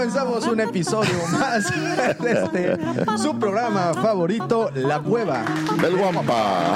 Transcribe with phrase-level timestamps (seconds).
[0.00, 1.70] comenzamos un episodio más
[2.20, 2.78] de este
[3.18, 5.44] su programa favorito, La Cueva.
[5.82, 6.74] del Guampa.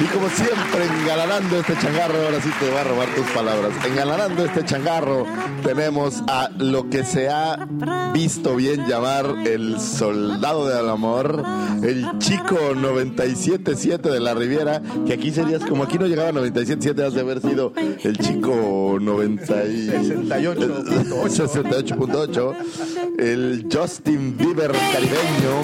[0.00, 3.72] Y como siempre, engalanando este changarro, ahora sí te voy a robar tus palabras.
[3.84, 5.26] Engalanando este changarro,
[5.64, 7.66] tenemos a lo que se ha
[8.14, 11.42] visto bien llamar el soldado del amor,
[11.82, 17.14] el chico 97.7 de la Riviera, que aquí serías, como aquí no llegaba 97.7, has
[17.14, 17.72] de haber sido
[18.04, 21.95] el chico 90 y- 68.8.
[21.96, 25.62] 68.8, el Justin Bieber caribeño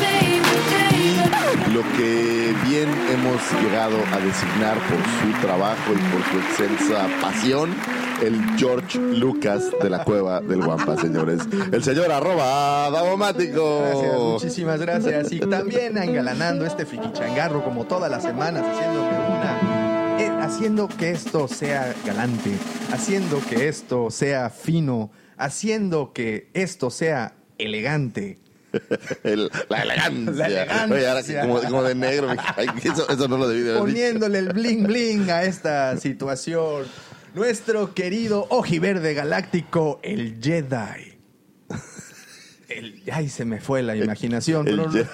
[0.96, 7.06] y lo que bien hemos llegado a designar por su trabajo y por su excelsa
[7.20, 7.74] pasión,
[8.23, 11.42] el George Lucas de la cueva del Guampa, señores.
[11.73, 14.30] El señor arroba Gracias, Daumático.
[14.34, 15.32] muchísimas gracias.
[15.32, 20.18] Y también engalanando este frikichangarro como todas las semanas, haciéndome una.
[20.20, 22.52] eh, haciendo que esto sea galante,
[22.92, 25.10] haciendo que esto sea fino,
[25.45, 28.38] haciendo que esto sea elegante.
[29.24, 30.32] El- la elegancia.
[30.32, 30.95] La elegancia.
[30.96, 32.29] Oye, ahora que como, como de negro.
[32.82, 33.79] eso, eso no lo debí de.
[33.79, 36.87] Poniéndole el bling bling a esta situación.
[37.35, 41.13] Nuestro querido ojiverde galáctico, el Jedi.
[42.68, 44.66] El, ay, se me fue la imaginación.
[44.68, 44.80] el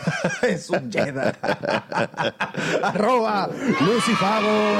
[0.43, 1.33] es un Jedi.
[2.83, 3.49] Arroba
[3.81, 4.49] Lucifago.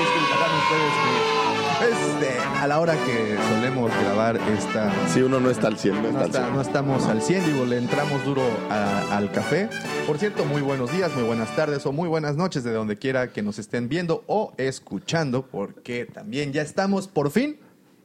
[0.00, 1.49] Disculparán ustedes que
[1.82, 6.08] este, a la hora que solemos grabar esta Si uno no está al 100, no
[6.08, 6.54] está no, al está- 100.
[6.54, 9.68] no estamos al 100, digo, le entramos duro a- al café.
[10.06, 13.32] Por cierto, muy buenos días, muy buenas tardes o muy buenas noches de donde quiera
[13.32, 17.58] que nos estén viendo o escuchando, porque también ya estamos por fin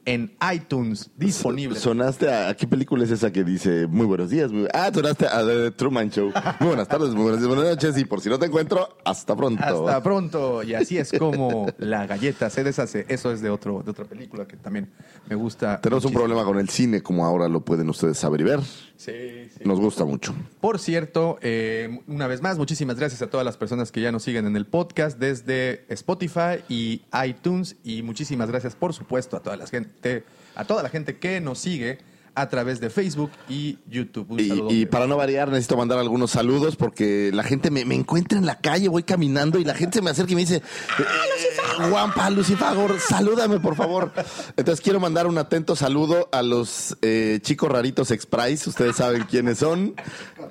[0.06, 1.78] en iTunes disponible.
[1.78, 4.50] Sonaste a, ¿a qué película es esa que dice muy buenos días?
[4.52, 6.32] muy- ah, sonaste a The Truman Show.
[6.60, 9.62] Muy buenas tardes, muy buenas, buenas noches y por si no te encuentro, hasta pronto.
[9.62, 10.62] Hasta pronto.
[10.62, 13.04] Y así es como la galleta se deshace.
[13.08, 14.90] Eso es de, otro, de otra película que también
[15.28, 15.80] me gusta.
[15.80, 18.60] Tenemos un problema con el cine, como ahora lo pueden ustedes saber y ver.
[18.96, 19.60] Sí, sí.
[19.64, 20.34] Nos gusta mucho.
[20.60, 24.22] Por cierto, eh, una vez más, muchísimas gracias a todas las personas que ya nos
[24.22, 29.56] siguen en el podcast desde Spotify y iTunes y muchísimas gracias, por supuesto, a toda
[29.56, 30.24] la gente,
[30.54, 31.98] a toda la gente que nos sigue
[32.36, 34.30] a través de Facebook y YouTube.
[34.30, 34.38] Un
[34.70, 38.46] Y, para no variar, necesito mandar algunos saludos porque la gente me, me encuentra en
[38.46, 42.28] la calle, voy caminando y la gente se me acerca y me dice, eh, Guampa,
[42.30, 44.12] Lucifagor, salúdame por favor.
[44.56, 49.58] Entonces quiero mandar un atento saludo a los eh, chicos raritos Exprice, ustedes saben quiénes
[49.58, 49.94] son.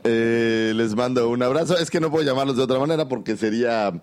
[0.03, 1.77] Eh, les mando un abrazo.
[1.77, 3.93] Es que no puedo llamarlos de otra manera porque sería,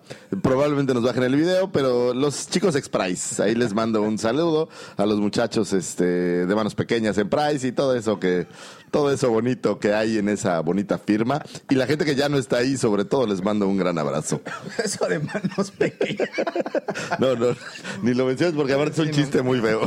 [0.42, 5.06] probablemente nos bajen el video, pero los chicos Exprice, ahí les mando un saludo a
[5.06, 6.04] los muchachos este,
[6.46, 8.46] de manos pequeñas en Price y todo eso que,
[8.92, 11.42] todo eso bonito que hay en esa bonita firma.
[11.70, 14.42] Y la gente que ya no está ahí, sobre todo, les mando un gran abrazo.
[14.84, 16.28] Eso de manos pequeñas.
[17.18, 17.56] No, no,
[18.02, 19.80] ni lo menciones porque aparte es un chiste muy feo.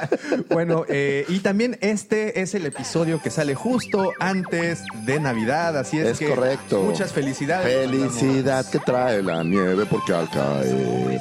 [0.48, 5.98] Bueno, eh, y también este es el episodio que sale justo antes de Navidad, así
[5.98, 6.82] es, Es que correcto.
[6.82, 7.66] muchas felicidades.
[7.66, 11.20] Felicidad que trae la nieve porque al caer.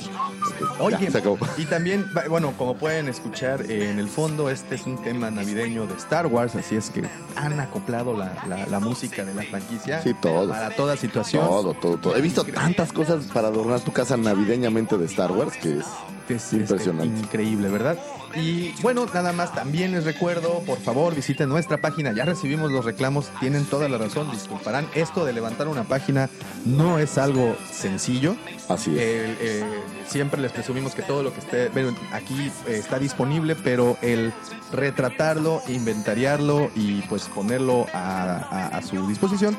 [0.80, 1.22] Oye, Ya,
[1.58, 5.86] y también, bueno, como pueden escuchar eh, en el fondo, este es un tema navideño
[5.86, 7.04] de Star Wars, así es que
[7.36, 10.50] han acoplado la, la- la música de la franquicia Sí, todo.
[10.50, 11.46] para toda situación.
[11.46, 12.16] Todo, todo, todo.
[12.16, 15.86] He visto tantas cosas para adornar tu casa navideñamente de Star Wars que es
[16.30, 17.08] Es, Impresionante.
[17.08, 17.98] este, increíble, ¿verdad?
[18.36, 22.12] Y bueno, nada más también les recuerdo, por favor, visiten nuestra página.
[22.14, 24.88] Ya recibimos los reclamos, tienen toda la razón, disculparán.
[24.94, 26.30] Esto de levantar una página
[26.66, 28.36] no es algo sencillo.
[28.68, 28.98] así es.
[29.00, 29.64] Eh,
[30.08, 34.34] siempre les presumimos que todo lo que esté bueno, aquí eh, está disponible, pero el
[34.74, 39.56] retratarlo, inventariarlo y pues ponerlo a, a- a su disposición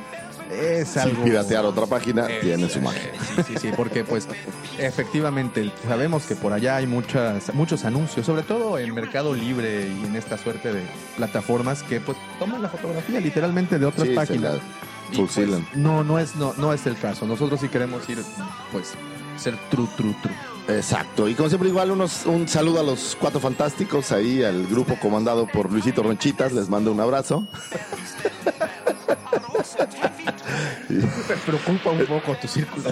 [0.51, 1.25] es Sin algo...
[1.25, 3.13] piratear otra página, Eh, tiene su magia.
[3.37, 4.27] Sí, sí, sí, porque pues
[4.79, 10.07] efectivamente sabemos que por allá hay muchas, muchos anuncios, sobre todo en Mercado Libre y
[10.07, 10.83] en esta suerte de
[11.17, 14.57] plataformas que pues toman la fotografía literalmente de otras Sí, páginas.
[15.13, 15.39] Y, pues,
[15.75, 17.27] no, no es, no, no es el caso.
[17.27, 18.19] Nosotros sí queremos ir,
[18.73, 18.95] pues,
[19.39, 20.35] ser true, true, true.
[20.69, 21.29] Exacto.
[21.29, 25.47] Y como siempre, igual unos, un saludo a los cuatro fantásticos, ahí al grupo comandado
[25.47, 27.47] por Luisito Ronchitas, les mando un abrazo.
[30.89, 32.85] Me preocupa un poco tu círculo.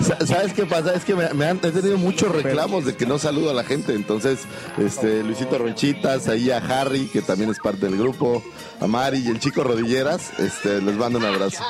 [0.00, 0.94] Sa- ¿Sabes qué pasa?
[0.94, 3.64] Es que me, me han he tenido muchos reclamos de que no saludo a la
[3.64, 3.94] gente.
[3.94, 4.40] Entonces,
[4.78, 8.42] este, Luisito Ronchitas, ahí a Harry, que también es parte del grupo,
[8.80, 11.62] a Mari y el chico Rodilleras, este, les mando un abrazo.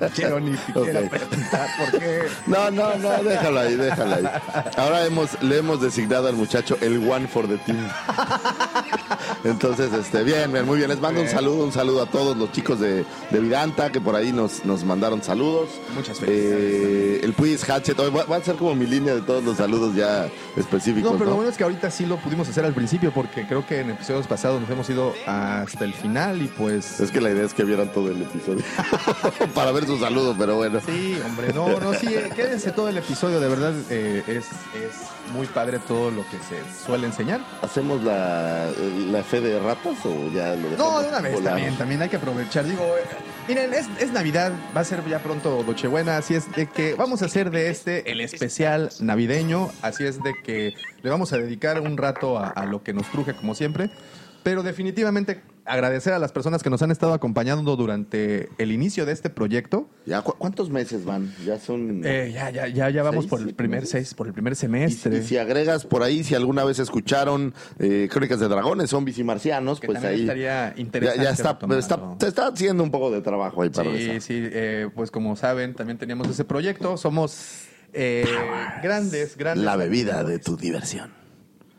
[0.00, 1.08] No quiero ni siquiera Ok.
[1.10, 2.22] preguntar por qué.
[2.46, 4.24] No, no, no, déjalo ahí, déjalo ahí.
[4.76, 7.78] Ahora hemos, le hemos designado al muchacho el one for the team.
[9.44, 10.88] Entonces, este, bien, bien, muy bien.
[10.90, 14.14] Les mando un saludo, un saludo a todos los chicos de, de Vidanta que por
[14.14, 15.68] ahí nos, nos mandaron saludos.
[15.94, 16.62] Muchas felicidades.
[16.62, 19.56] Eh, el Puis Hatchet, hoy va, va a ser como mi línea de todos los
[19.56, 21.12] saludos ya específicos.
[21.12, 21.30] No, pero ¿no?
[21.30, 23.90] lo bueno es que ahorita sí lo pudimos hacer al principio porque creo que en
[23.90, 27.00] episodios pasados nos hemos ido hasta el final y pues...
[27.00, 28.64] Es que la idea es que vieran todo el episodio
[29.54, 30.80] para ver sus saludos, pero bueno.
[30.84, 35.32] Sí, hombre, no, no, sí, eh, quédense todo el episodio, de verdad eh, es, es
[35.32, 37.40] muy padre todo lo que se suele enseñar.
[37.62, 38.70] ¿Hacemos la,
[39.10, 40.70] la fe de ratas o ya lo?
[40.76, 41.54] No, de una vez volar?
[41.54, 42.64] también, también hay que aprovechar.
[42.64, 43.02] Digo, eh,
[43.48, 47.22] miren, es, es Navidad, va a ser ya pronto Nochebuena, así es de que vamos
[47.22, 51.80] a hacer de este el especial navideño, así es de que le vamos a dedicar
[51.80, 53.90] un rato a, a lo que nos truje como siempre,
[54.42, 59.12] pero definitivamente agradecer a las personas que nos han estado acompañando durante el inicio de
[59.12, 59.88] este proyecto.
[60.06, 61.34] ¿Ya cu- ¿Cuántos meses van?
[61.44, 62.02] Ya son...
[62.04, 63.90] Eh, ya, ya, ya, ya vamos ¿Seis, por el primer meses?
[63.90, 65.18] seis, por el primer semestre.
[65.18, 69.24] y si agregas por ahí, si alguna vez escucharon eh, Crónicas de Dragones, Zombies y
[69.24, 71.24] Marcianos, que pues ahí estaría interesante.
[71.24, 74.20] ya está, está, se está haciendo un poco de trabajo ahí para Sí, regresar.
[74.22, 76.96] sí, eh, pues como saben, también teníamos ese proyecto.
[76.96, 78.24] Somos eh,
[78.82, 79.64] grandes, grandes.
[79.64, 81.10] La bebida de tu diversión.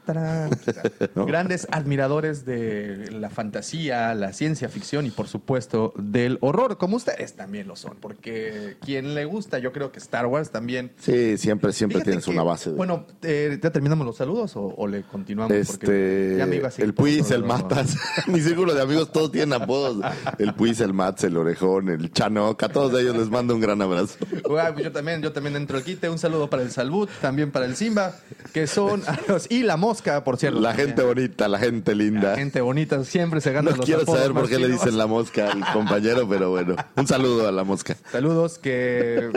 [0.08, 0.50] Tarán.
[1.16, 1.26] ¿No?
[1.26, 7.34] Grandes admiradores de la fantasía, la ciencia ficción y por supuesto del horror, como ustedes
[7.36, 10.92] también lo son, porque quien le gusta, yo creo que Star Wars también.
[11.00, 12.72] Sí, siempre, siempre Fíjate tienes que- una base.
[12.72, 12.76] De...
[12.78, 15.56] Bueno, eh, ¿ya terminamos los saludos o, o le continuamos?
[15.56, 17.44] Este, ya me iba a seguir el Puis, el.
[17.44, 17.96] Matas,
[18.28, 20.04] mi círculo de amigos todos tienen apodos.
[20.40, 23.82] El Puis, el Mats, el Orejón, el Chanoc, a todos ellos les mando un gran
[23.82, 24.16] abrazo.
[24.44, 26.10] Pues yo también, yo también entro al quite.
[26.10, 28.16] Un saludo para el Salud, también para el Simba,
[28.54, 29.04] que son
[29.50, 30.60] y la mosca, por cierto.
[30.60, 32.32] La gente bonita, la gente linda.
[32.32, 34.98] La gente bonita siempre se gana No los quiero apodos saber por qué le dicen
[34.98, 36.76] la mosca al compañero, pero bueno.
[36.96, 37.98] Un saludo a la mosca.
[38.12, 39.32] Saludos que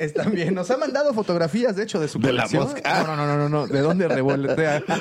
[0.00, 0.54] están bien.
[0.54, 3.04] Nos ha mandado fotografías, de hecho, de su ¿De la mosca?
[3.04, 3.66] No, no, no, no, no.
[3.66, 4.82] ¿De dónde revoltea?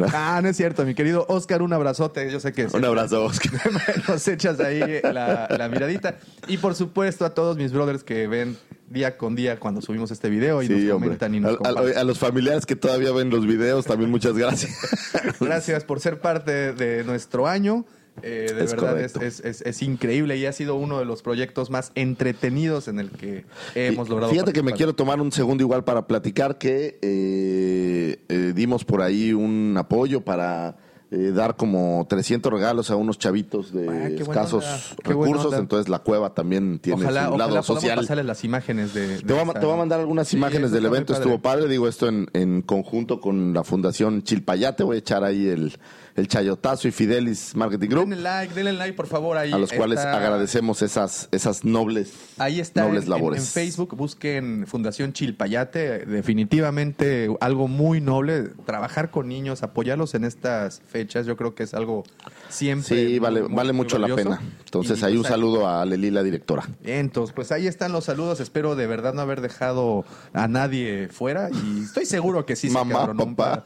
[0.12, 2.30] ah, no es cierto, mi querido Oscar, un abrazote.
[2.30, 3.52] Yo sé que Un abrazo, Oscar.
[4.08, 6.18] nos echas ahí la, la miradita.
[6.48, 8.56] Y por supuesto a todos mis brothers que ven
[8.90, 11.06] día con día cuando subimos este video y Sí, nos hombre.
[11.08, 11.96] comentan y nos A, a- comparten.
[11.98, 14.72] a los familiares que todavía ven los videos, también muchas gracias.
[15.40, 17.86] Gracias por ser parte de nuestro año.
[18.22, 21.92] Eh, de Es verdad es, es- increíble y ha sido uno de los proyectos más
[21.94, 23.44] entretenidos en el que
[23.74, 24.32] hemos logrado.
[24.32, 29.00] Fíjate que me quiero tomar un segundo igual para platicar que eh, eh, dimos por
[29.00, 30.76] ahí un apoyo para
[31.12, 35.52] eh, dar como 300 regalos a unos chavitos de Ah, escasos recursos.
[35.54, 37.96] Entonces la cueva también tiene Ojalá, su ojalá lado social.
[37.98, 39.08] pasarles las imágenes de.
[39.08, 41.24] de Te voy, a, esta- te voy a mandar algunas Sí, imágenes del evento, padre.
[41.24, 45.48] estuvo padre, digo esto en, en conjunto con la Fundación Chilpayate, voy a echar ahí
[45.48, 45.76] el,
[46.16, 49.36] el Chayotazo y Fidelis Marketing Group, Denle like, denle like, por favor.
[49.36, 53.40] Ahí a los cuales agradecemos esas, esas nobles, Ahí está nobles en, en- labores.
[53.42, 60.80] en Facebook, busquen Fundación Chilpayate, definitivamente algo muy noble, trabajar con niños, apoyarlos en estas
[60.86, 62.04] fechas, yo creo que es algo
[62.48, 64.40] siempre Sí, muy, vale, muy, vale muy mucho la pena.
[64.64, 66.64] Entonces Y, ahí un pues, saludo a Leli, la directora.
[66.84, 68.40] Entonces, pues ahí están los saludos.
[68.40, 71.50] Espero de verdad no haber dejado a nadie fuera.
[71.50, 73.64] Y estoy seguro que sí se Mamá, papá.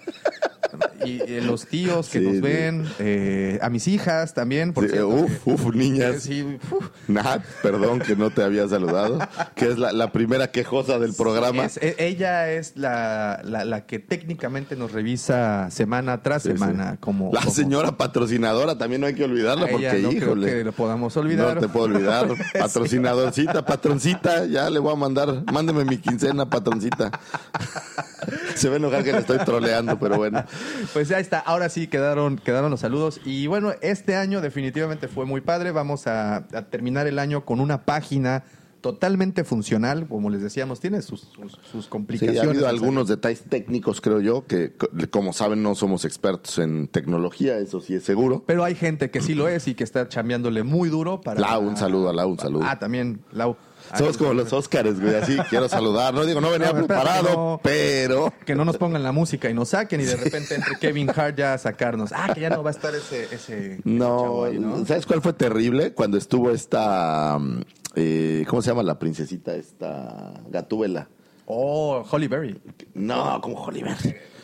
[1.05, 5.09] Y eh, los tíos que Sí, nos ven, eh, a mis hijas también, por cierto.
[5.09, 6.23] uf, uf, niñas.
[6.23, 6.89] Sí, uf.
[7.09, 9.19] Nat, perdón que no te había saludado,
[9.55, 11.65] que es la, la primera quejosa del programa.
[11.65, 16.51] Es- e- ella es la, la, la que técnicamente nos revisa semana tras sí.
[16.53, 16.97] semana.
[17.01, 20.47] Como, La como- señora patrocinadora también no hay que olvidarla a porque, no creo híjole.
[20.51, 21.55] que lo podamos olvidar.
[21.57, 22.29] No te puedo olvidar.
[22.59, 25.45] Patrocinadorcita, patroncita, ya le voy a mandar.
[25.53, 27.11] Mándeme mi quincena, patroncita.
[28.55, 30.45] Se ve enojar que le estoy troleando, pero bueno.
[30.93, 33.21] Pues ya está, ahora sí quedaron, quedaron los saludos.
[33.25, 35.71] Y bueno, este año definitivamente fue muy padre.
[35.73, 38.45] Vamos a, a terminar el año con una página
[38.81, 40.07] totalmente funcional.
[40.09, 42.43] Como les decíamos, tiene sus, sus, sus Sí, complicaciones.
[42.43, 46.88] ha habido algunos detalles técnicos, creo yo, que co- como saben no somos expertos en
[46.88, 48.43] tecnología, eso sí es seguro.
[48.47, 51.40] Pero hay gente que sí lo es y que está chambeándole muy duro para.
[51.40, 52.64] Lau, un saludo a Lau, un saludo.
[52.66, 53.57] Ah, también, Lau.
[53.91, 56.14] Ah, Somos como los Óscares, güey, así quiero saludar.
[56.14, 57.61] No digo, no venía No, preparado, no.
[57.62, 58.33] pero...
[58.45, 61.37] Que no nos pongan la música y nos saquen y de repente entre Kevin Hart
[61.37, 62.11] ya a sacarnos.
[62.12, 64.85] Ah, que ya no va a estar ese, ese No, ahí, ¿no?
[64.87, 65.93] ¿sabes cuál fue terrible?
[65.93, 67.38] Cuando estuvo esta...
[67.38, 67.61] mm,
[67.97, 69.55] eh, ¿Cómo se llama la princesita?
[69.55, 71.09] Esta Gatúbela.
[71.47, 72.61] Oh, Holly Berry.
[72.95, 73.97] No, como Oliver.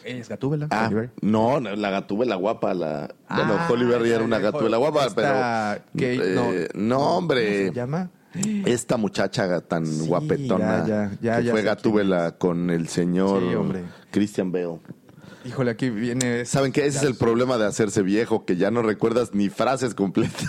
[0.04, 0.66] Ella es Gatúbela.
[0.70, 1.08] Ah, Holly Berry.
[1.22, 3.12] no, la Gatúbela guapa, la...
[3.28, 5.28] bueno, Ah, Holly Berry ya, era una Gatúbela Holly- guapa, pero...
[5.94, 7.68] Kate, eh, no, ¿Cómo hombre.
[7.68, 8.10] se llama?
[8.64, 13.80] Esta muchacha tan Sí, guapetona ya, ya, ya, que fue Gatúbela con el señor Sí.
[14.10, 14.78] Christian Bale.
[15.44, 16.44] Híjole, aquí viene...
[16.44, 16.86] ¿Saben qué?
[16.86, 20.44] Ese es el problema de hacerse viejo, que ya no recuerdas ni frases completas.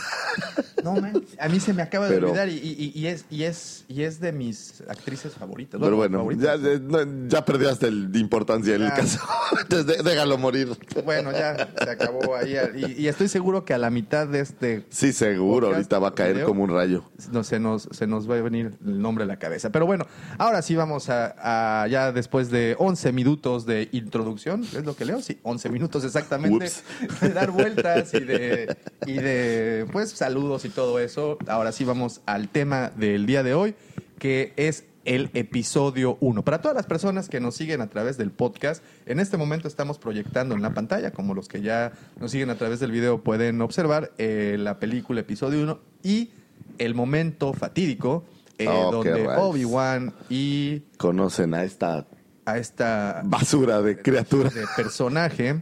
[0.84, 3.44] No, man, a mí se me acaba de Pero- olvidar y, y- y es, y,
[3.44, 5.80] es, y es de mis actrices favoritas.
[5.80, 6.60] Pero bueno, favoritas.
[6.62, 8.94] ya, ya perdió hasta el de importancia el Ya.
[8.96, 9.20] caso.
[9.62, 10.76] Entonces déjalo morir.
[11.06, 12.56] Bueno, ya se acabó ahí.
[12.76, 16.08] Y, y estoy seguro que a la mitad de este Sí, seguro, Podcast, ahorita va
[16.10, 16.48] a caer video.
[16.48, 17.04] como un rayo.
[17.32, 19.70] no, se, nos, se nos va a venir el nombre a la cabeza.
[19.70, 20.08] Pero bueno,
[20.40, 25.06] ahora sí vamos a, a ya después de 11 minutos de introducción, ¿es lo que
[25.06, 25.22] leo?
[25.22, 26.84] Sí, 11 minutos exactamente, Ups.
[27.22, 31.38] de dar vueltas y de, y de, pues, saludos y todo eso.
[31.48, 33.76] Ahora sí vamos al tema del día de hoy,
[34.20, 36.44] que es el episodio 1.
[36.44, 39.98] Para todas las personas que nos siguen a través del podcast, en este momento estamos
[39.98, 43.62] proyectando en la pantalla, como los que ya nos siguen a través del video pueden
[43.62, 46.32] observar, eh, la película episodio 1 y
[46.78, 48.26] el momento fatídico
[48.58, 49.28] eh, Oh, donde.
[49.28, 52.06] Obi-Wan y Conocen a esta
[52.46, 54.50] a esta basura de criatura.
[54.50, 55.62] de personaje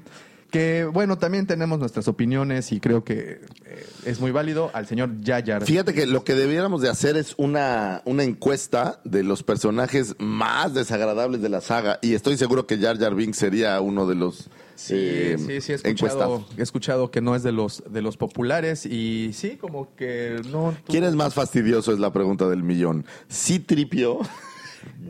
[0.50, 5.22] que bueno también tenemos nuestras opiniones y creo que eh, es muy válido al señor
[5.22, 10.16] Yayar Fíjate que lo que debiéramos de hacer es una, una encuesta de los personajes
[10.18, 14.16] más desagradables de la saga y estoy seguro que Jar Jar Binks sería uno de
[14.16, 18.02] los Sí, eh, sí, sí, he escuchado, he escuchado que no es de los, de
[18.02, 20.74] los populares y sí, como que no...
[20.88, 21.92] ¿Quién es más fastidioso?
[21.92, 23.04] Es la pregunta del millón.
[23.28, 24.22] ¿Sí tripio?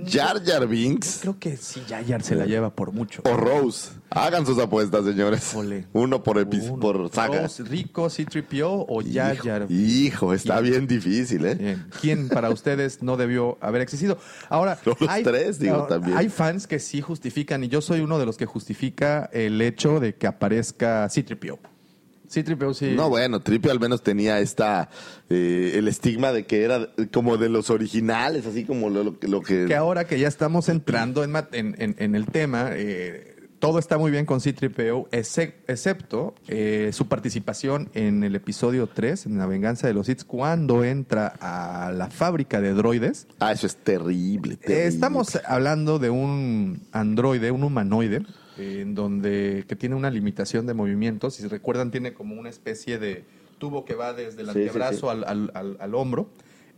[0.06, 1.20] ¿Jar Jar Binks?
[1.22, 3.22] Creo que sí, Yayar se la lleva por mucho.
[3.26, 3.92] ¿O Rose?
[4.10, 5.54] Hagan sus apuestas, señores.
[5.54, 5.86] Ole.
[5.94, 6.80] Uno por, Uno.
[6.80, 7.44] por saga.
[7.44, 9.68] Rose, Rico, C-3PO o Yayar.
[9.70, 11.56] Hijo, está bien difícil, ¿eh?
[11.56, 11.86] Bien.
[12.02, 14.18] ¿Quién para ustedes no debió haber existido?
[14.50, 16.18] Ahora, los tres, digo, también.
[16.18, 20.00] hay fans que sí justifican, y yo soy uno de los que justifica el hecho
[20.00, 21.60] de que aparezca C-3PO.
[22.30, 22.94] C-3PO sí.
[22.96, 24.90] No, bueno, Tripio al menos tenía esta
[25.30, 29.42] eh, el estigma de que era como de los originales, así como lo, lo- lo
[29.42, 29.66] que...
[29.66, 34.26] que ahora que ya estamos entrando en, en, el tema, eh, todo está muy bien
[34.26, 39.94] con C-3PO, exce- excepto eh, su participación en el episodio 3, en La venganza de
[39.94, 43.28] los Sith, cuando entra a la fábrica de droides.
[43.40, 44.88] Ah, eso es terrible, terrible.
[44.88, 48.22] estamos hablando de un androide, un humanoide,
[48.60, 51.36] en donde que tiene una limitación de movimientos.
[51.36, 53.24] Si recuerdan, tiene como una especie de
[53.58, 55.08] tubo que va desde el Sí, antebrazo sí.
[55.10, 56.30] Al, al- al- al hombro.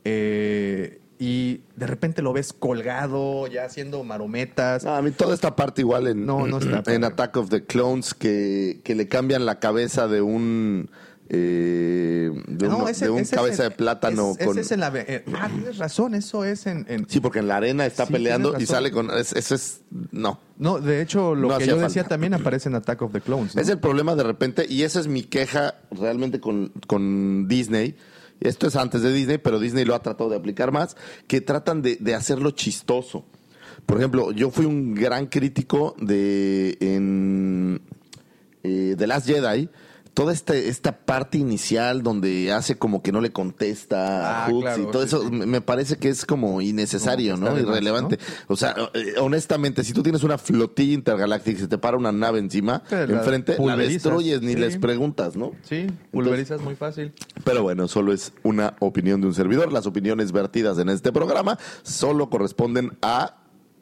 [0.03, 4.83] Eh, y de repente lo ves colgado, ya haciendo marometas.
[4.83, 7.03] No, a mí toda esta parte igual en, No, no está en.
[7.03, 10.89] Attack of the Clones que, que le cambian la cabeza de un...
[11.33, 14.57] eh, de un, No, ese- de un ese cabeza de plátano es- con...
[14.57, 14.91] ese es en la.
[14.95, 16.85] eh, ah, tienes razón, eso es en.
[16.89, 19.09] en- Sí, porque en la arena está Sí, peleando y sale con...
[19.11, 19.79] es- Eso es...
[20.11, 20.39] No.
[20.57, 23.55] no, de hecho, lo No que yo decía también aparece en Attack of the Clones.
[23.55, 23.61] ¿no?
[23.61, 27.95] Es el problema de repente, y esa es mi queja realmente con, con Disney.
[28.41, 30.97] Esto es antes de Disney, pero Disney lo ha tratado de aplicar más,
[31.27, 33.23] que tratan de, de hacerlo chistoso.
[33.85, 37.81] Por ejemplo, yo fui un gran crítico de en
[38.63, 39.69] eh, The Last Jedi.
[40.13, 44.83] Toda esta, esta parte inicial donde hace como que no le contesta a Ah, claro,
[44.83, 45.29] y todo sí, eso sí.
[45.31, 47.51] me parece que es como innecesario, Como ¿no?
[47.53, 48.19] más, Irrelevante.
[48.47, 52.11] O sea, eh, honestamente, si tú tienes una flotilla intergaláctica y se te para una
[52.11, 54.59] nave encima, la enfrente, la destruyes, ni sí.
[54.59, 55.53] les preguntas, ¿no?
[55.63, 57.13] Sí, pulverizas muy fácil.
[57.45, 59.71] Pero bueno, solo es una opinión de un servidor.
[59.71, 63.37] Las opiniones vertidas en este programa solo corresponden a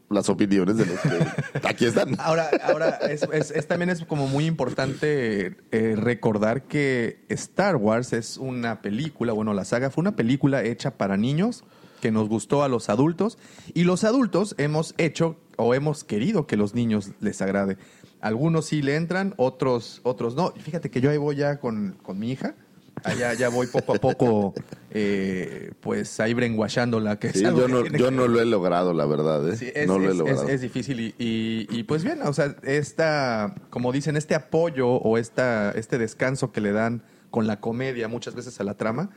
[0.10, 1.10] las opiniones de los que
[1.68, 2.16] aquí están.
[2.20, 8.13] Ahora, ahora es, es- es- también es como muy importante eh, recordar que Star Wars
[8.13, 11.63] es una película, bueno, la saga fue una película hecha para niños
[12.01, 13.38] que nos gustó a los adultos
[13.74, 17.78] y los adultos hemos hecho o hemos querido que los niños les agrade.
[18.22, 20.51] Algunos sí le entran, otros, otros no.
[20.51, 22.56] Fíjate que yo ahí voy ya con, con mi hija.
[23.03, 24.53] Allá ya voy poco a poco,
[24.91, 27.18] eh, pues ahí brainwashándola.
[27.20, 29.48] Que Sí, yo no, yo que- no lo he logrado, la verdad.
[29.50, 29.56] ¿eh?
[29.56, 30.44] Sí, es, no lo he logrado.
[30.48, 34.88] es- es difícil y, y- y, pues bien, o sea, esta, como dicen, este apoyo
[34.89, 39.10] o esta, este descanso que le dan con la comedia muchas veces a la trama,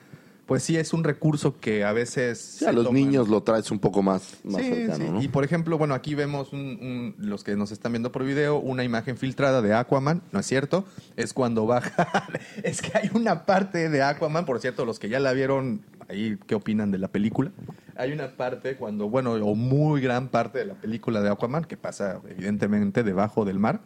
[0.47, 2.39] pues sí es un recurso que a veces...
[2.39, 3.01] Sí, a los toman.
[3.01, 5.11] niños lo traes un poco más, más Sí, cercano, sí.
[5.11, 5.23] ¿no?
[5.23, 8.59] Y por ejemplo, bueno, aquí vemos un- un- los que nos están viendo por video,
[8.59, 10.85] una imagen filtrada de Aquaman, ¿no es cierto?
[11.17, 12.29] Es cuando baja.
[12.65, 16.37] es que hay una parte de Aquaman, por cierto, los que ya la vieron, ahí,
[16.47, 17.51] ¿qué opinan de la película?
[17.97, 21.77] Hay una parte cuando, bueno, o muy gran parte de la película de Aquaman, que
[21.77, 23.81] pasa evidentemente debajo del mar.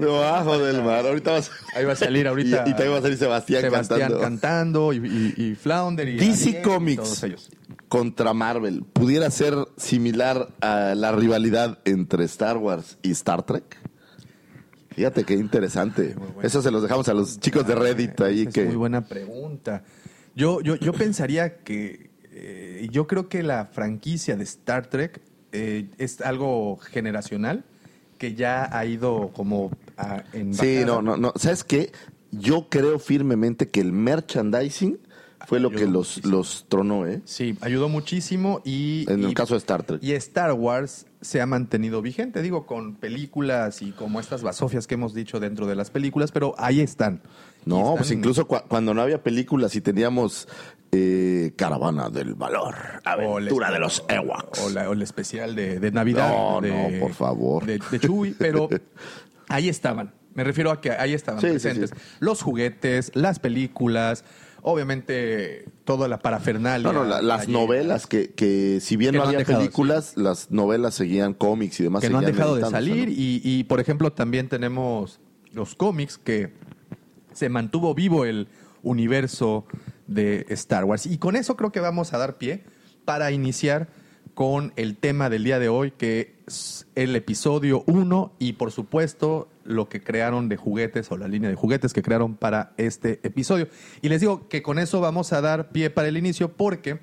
[0.00, 1.06] Debajo del mar.
[1.06, 1.50] Ahorita vas.
[1.74, 2.64] Ahí va a salir ahorita.
[2.66, 4.20] Y, y también va a salir Sebastián, Sebastián cantando.
[4.20, 7.26] cantando y, y- y Flounder y DC Ariel Comics
[7.88, 13.76] contra Marvel pudiera ser similar a la rivalidad entre Star Wars y Star Trek.
[14.94, 16.14] Fíjate qué interesante.
[16.16, 16.34] Bueno.
[16.42, 19.02] Eso se los dejamos a los chicos de Reddit ahí Esa que Es muy buena
[19.06, 19.82] pregunta.
[20.34, 22.10] Yo, yo, yo pensaría que.
[22.32, 25.20] eh, yo creo que la franquicia de Star Trek
[25.52, 27.64] eh, es algo generacional
[28.18, 31.32] que ya ha ido como a- en Sí, no, no, no.
[31.36, 31.92] ¿Sabes qué?
[32.32, 34.98] Yo creo firmemente que el merchandising
[35.46, 36.36] fue lo que los, muchísimo.
[36.36, 37.22] los tronó, ¿eh?
[37.24, 39.04] Sí, ayudó muchísimo y...
[39.10, 40.02] En el y- caso de Star Trek.
[40.02, 44.94] Y Star Wars se ha mantenido vigente, digo, con películas y como estas basofias que
[44.94, 47.22] hemos dicho dentro de las películas, pero ahí están.
[47.64, 50.46] No, están- pues incluso cua- cuando no había películas y teníamos
[50.92, 54.58] eh, Caravana del Valor, el- Aventura de los Ewoks.
[54.60, 56.30] O, la- o el especial de, de Navidad.
[56.32, 57.64] No, de- no, por favor.
[57.64, 58.68] De, de Chewie, pero
[59.50, 60.14] ahí estaban.
[60.34, 61.90] Me refiero a que ahí estaban Sí, presentes.
[61.90, 61.96] sí.
[62.20, 64.24] Los juguetes, las películas,
[64.62, 66.90] obviamente toda la parafernalia.
[66.92, 70.50] No, no, la- las novelas que, que si bien Que no, había dejado, películas, las
[70.50, 72.00] novelas seguían cómics y demás.
[72.02, 73.08] que no han dejado de salir.
[73.08, 73.12] ¿no?
[73.12, 75.20] Y, y, por ejemplo, también tenemos
[75.52, 76.52] los cómics que
[77.32, 78.48] se mantuvo vivo el
[78.82, 79.66] universo
[80.06, 81.06] de Star Wars.
[81.06, 82.64] Y con eso creo que vamos a dar pie
[83.04, 83.88] para iniciar
[84.34, 89.48] con el tema del día de hoy, que es el episodio 1 y por supuesto
[89.64, 93.68] lo que crearon de juguetes o la línea de juguetes que crearon para este episodio.
[94.02, 97.00] Y les digo que con eso vamos a dar pie para el inicio porque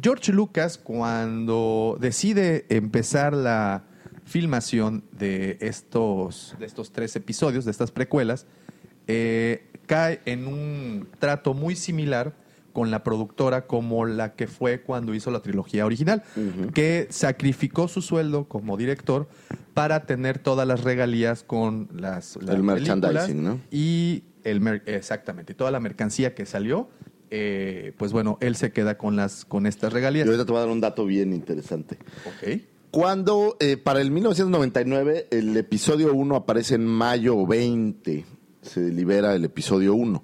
[0.00, 3.84] George Lucas, cuando decide empezar la
[4.24, 8.46] filmación de estos, de estos tres episodios, de estas precuelas,
[9.06, 12.34] eh, cae en un trato muy similar
[12.72, 16.22] con la productora como la que fue cuando hizo la trilogía original,
[16.74, 19.28] que sacrificó su sueldo como director
[19.74, 23.60] para tener todas las regalías con las, las El merchandising, ¿no?
[23.70, 26.88] y el exactamente toda la mercancía que salió
[27.30, 30.64] eh, pues bueno él se queda con las con estas regalías ahorita te voy a
[30.64, 31.96] dar un dato bien interesante.
[32.26, 32.60] Ok.
[32.92, 38.26] Cuando eh, para el 1999 el episodio 1 aparece en mayo 20,
[38.60, 40.22] se libera el episodio 1,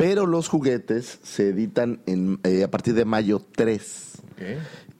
[0.00, 4.12] pero los juguetes se editan en, eh, a partir de mayo 3.
[4.32, 4.42] ok.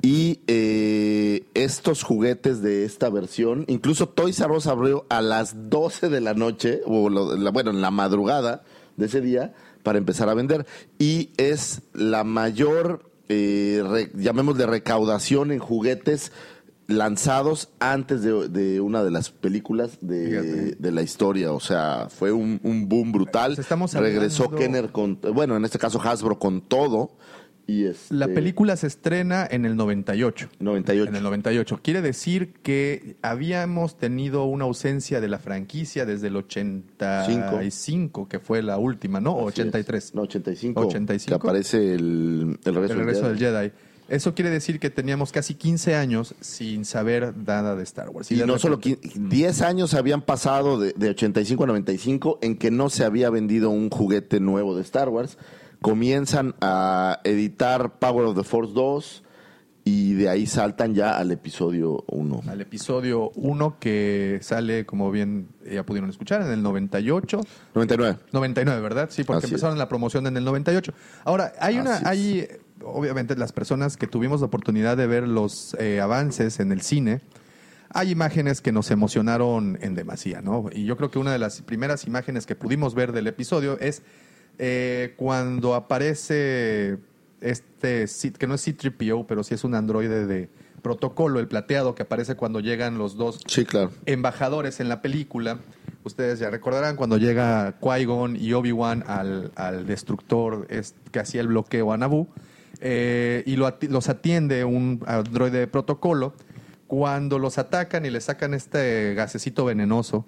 [0.02, 6.08] Y eh, estos juguetes de esta versión, incluso Toys R Us abrió a las 12
[6.10, 8.62] de la noche, o lo- la- bueno, en la madrugada
[8.96, 9.52] de ese día,
[9.82, 10.66] para empezar a vender.
[10.98, 16.32] Y es la mayor, eh, re- llamémosle recaudación en juguetes
[16.90, 21.52] lanzados antes de, de una de las películas de, de la historia.
[21.52, 23.50] O sea, fue un, un boom brutal.
[23.52, 27.16] Pues estamos Regresó hablando- Kenner con, bueno, en este caso Hasbro con todo.
[27.66, 31.08] Y la este, película se estrena en el 98 98.
[31.08, 36.36] en el 98 quiere decir que habíamos tenido una ausencia de la franquicia desde el
[36.36, 39.68] 85 que fue la última no o Así es.
[39.68, 40.80] 83 No, 85.
[40.80, 41.28] 85.
[41.28, 43.72] Que aparece el, el regreso, el regreso del Jedi
[44.10, 48.36] eso quiere decir que teníamos casi 15 años sin saber nada de Star Wars Y
[48.44, 52.70] no solo repente- qui- 10 años habían pasado de, de 85 a 95 en que
[52.70, 55.38] no se había vendido un juguete nuevo de Star Wars.
[55.80, 59.22] Comienzan a editar Power of the Force 2
[59.84, 62.42] y de ahí saltan ya al episodio 1.
[62.48, 67.40] al episodio 1 que sale, como bien ya pudieron escuchar, en el 98.
[67.74, 68.18] 99.
[68.32, 69.08] 99, ¿verdad?
[69.10, 70.92] Sí, porque Así empezaron la promoción en el 98.
[71.24, 72.06] Ahora, hay una, es.
[72.06, 72.48] hay,
[72.84, 77.22] obviamente, las personas que tuvimos la oportunidad de ver los eh, avances en el cine,
[77.88, 80.66] hay imágenes que nos emocionaron en demasía, ¿no?
[80.72, 84.02] Y yo creo que una de las primeras imágenes que pudimos ver del episodio es
[84.58, 86.98] eh, cuando aparece
[87.40, 88.06] este,
[88.38, 90.48] que no es C-3PO, pero sí es un androide de
[90.82, 93.90] protocolo, el plateado que aparece cuando llegan los dos Sí, claro.
[94.06, 95.58] embajadores en la película.
[96.04, 101.48] Ustedes ya recordarán cuando llega Qui-Gon y Obi-Wan al, al destructor es- que hacía el
[101.48, 102.28] bloqueo a Naboo
[102.80, 106.32] eh, y lo los atiende un androide de protocolo.
[106.86, 110.26] Cuando los atacan y le sacan este gasecito venenoso,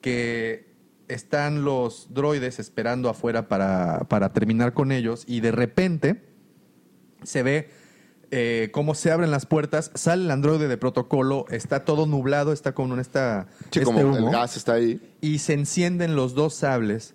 [0.00, 0.72] que
[1.08, 6.22] están los droides esperando afuera para, para terminar con ellos y de repente
[7.24, 7.70] se ve
[8.30, 12.72] eh, cómo se abren las puertas, sale el androide de protocolo, está todo nublado, está
[12.72, 15.00] con esta, Sí, este como el humo, gas está ahí.
[15.20, 17.14] y se encienden los dos sables.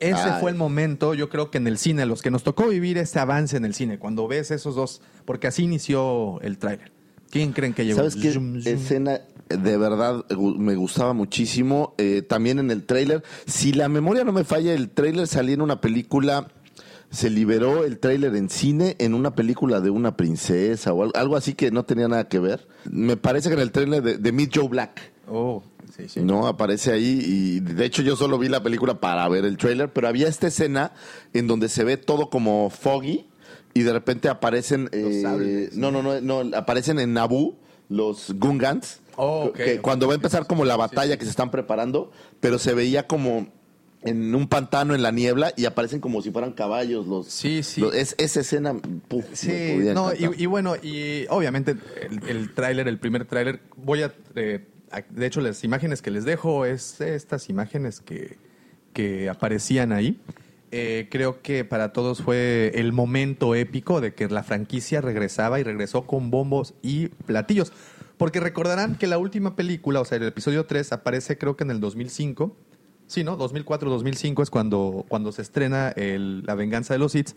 [0.00, 0.40] Ese Ay.
[0.40, 3.18] fue el momento, yo creo que en el cine, los que nos tocó vivir ese
[3.18, 6.92] avance en el cine, cuando ves esos dos, porque así inició el tráiler.
[7.30, 7.98] ¿Quién creen que llegó?
[7.98, 8.74] ¿Sabes qué Zoom, zoom.
[8.74, 9.20] escena
[9.50, 11.94] de verdad me gustaba muchísimo?
[11.98, 13.22] Eh, también en el tráiler.
[13.46, 16.48] Si la memoria no me falla, el tráiler salía en una película...
[17.10, 21.36] Se liberó el tráiler en cine en una película de una princesa o al- algo
[21.36, 22.68] así que no tenía nada que ver.
[22.90, 25.12] Me parece que en el tráiler de, de Meet Joe Black.
[25.26, 25.62] Oh,
[25.96, 26.20] sí, sí.
[26.20, 29.92] No, aparece ahí y de hecho yo solo vi la película para ver el trailer,
[29.92, 30.92] pero había esta escena
[31.32, 33.26] en donde se ve todo como foggy
[33.74, 34.88] y de repente aparecen...
[34.92, 37.56] eh, sables, no, no, no, no, aparecen en Naboo
[37.88, 39.00] los Gungans.
[39.16, 41.18] Oh, ok, que cuando va a empezar como la batalla sí.
[41.18, 43.48] que se están preparando, pero se veía como
[44.02, 47.26] en un pantano en la niebla y aparecen como si fueran caballos los...
[47.26, 47.80] Sí, sí.
[47.80, 48.74] los- es, esa escena...
[49.08, 54.12] puf, Sí, no, y bueno, y obviamente el, el tráiler, el primer tráiler, voy a
[54.36, 54.64] eh,
[55.10, 58.38] de hecho, las imágenes que les dejo es estas imágenes que,
[58.94, 60.18] que aparecían ahí.
[60.70, 65.62] Eh, creo que para todos fue el momento épico de que la franquicia regresaba y
[65.62, 67.72] regresó con bombos y platillos.
[68.16, 71.70] Porque recordarán que la última película, o sea, el episodio 3, aparece creo que en
[71.70, 72.56] el 2005.
[73.08, 73.38] Sí, ¿no?
[73.38, 77.30] 2004-2005 es cuando, cuando se estrena el, La venganza de los Sith.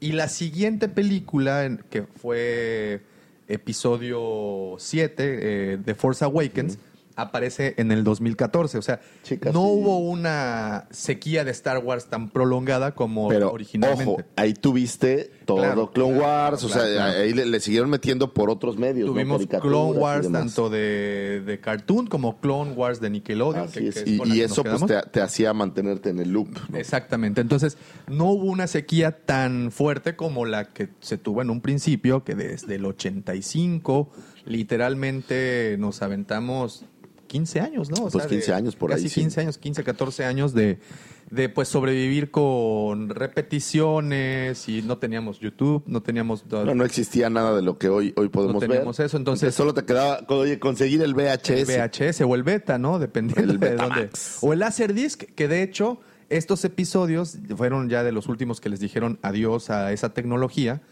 [0.00, 3.00] Y la siguiente película, que fue
[3.46, 6.78] episodio 7, eh, The Force Awakens,
[7.14, 8.78] aparece en el 2014.
[8.78, 9.00] O sea,
[9.52, 14.04] no hubo una sequía de Star Wars tan prolongada como Pero, originalmente.
[14.04, 19.06] Ojo, ahí tuviste todo Clone Wars, o sea, ahí le, siguieron metiendo por otros medios.
[19.08, 23.68] Tuvimos Clone Wars tanto de, de, Cartoon como Clone Wars de Nickelodeon.
[24.04, 26.50] y, eso pues te, hacía mantenerte en el loop.
[26.74, 27.40] Exactamente.
[27.40, 32.24] Entonces, no hubo una sequía tan fuerte como la que se tuvo en un principio,
[32.24, 34.10] que desde el 85
[34.44, 36.84] literalmente nos aventamos
[37.28, 38.08] 15 años, ¿no?
[38.08, 39.04] pues 15 años por ahí.
[39.04, 40.78] Casi 15 años, 15, 14 años de,
[41.30, 46.44] de pues sobrevivir con repeticiones y no teníamos YouTube, no teníamos...
[46.46, 49.54] No, no existía nada de lo que hoy, hoy podemos no teníamos eso, entonces...
[49.54, 51.50] Solo te quedaba oye, conseguir el VHS.
[51.50, 52.98] El VHS o el beta, ¿no?
[52.98, 54.10] Dependiendo de dónde.
[54.40, 58.80] O el Laserdisc, que de hecho estos episodios fueron ya de los últimos que les
[58.80, 60.82] dijeron adiós a esa tecnología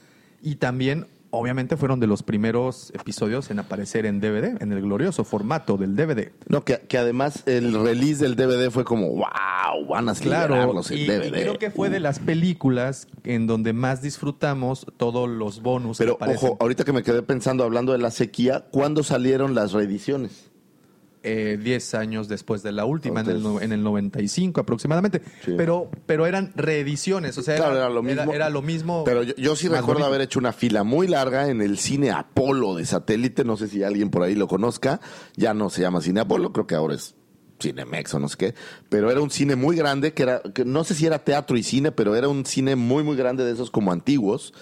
[0.42, 5.24] y también obviamente fueron de los primeros episodios en aparecer en DVD, en el glorioso
[5.24, 6.32] formato del DVD.
[6.48, 10.56] No, que, además el release del DVD fue como, wow, van a claro,
[10.90, 11.30] en DVD.
[11.30, 15.98] creo que fue de las películas en donde más disfrutamos todos los bonus.
[15.98, 20.50] Pero ojo, ahorita que me quedé pensando, hablando de la sequía, ¿cuándo salieron las reediciones?
[21.26, 25.20] 10 eh, años después de la última, en, el, en, el, 95 aproximadamente.
[25.56, 28.32] Pero, pero eran reediciones, o sea, era, lo mismo.
[28.32, 31.78] Era, lo mismo pero yo, sí recuerdo haber hecho una fila muy larga en el
[31.78, 35.00] cine Apolo de satélite, no sé si alguien por ahí lo conozca,
[35.36, 37.14] ya no se llama cine Apolo, creo que ahora es
[37.60, 38.54] Cinemex o no sé qué,
[38.88, 41.62] pero era un cine muy grande que era, que no sé si era teatro y
[41.62, 44.52] cine, pero era un cine muy, muy grande de esos como antiguos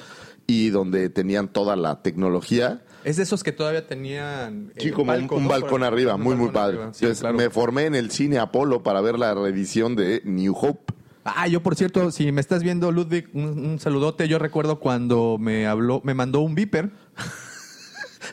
[0.46, 4.72] y donde tenían toda la tecnología es de esos que todavía tenían.
[4.76, 6.78] Sí, como un, balcón arriba, muy, muy padre.
[6.78, 10.94] Entonces, me formé en el cine Apolo para ver la reedición de New Hope.
[11.24, 14.28] Ah, yo por cierto, si me estás viendo, Ludwig, un, saludote.
[14.28, 16.90] Yo recuerdo cuando me habló, me mandó un viper.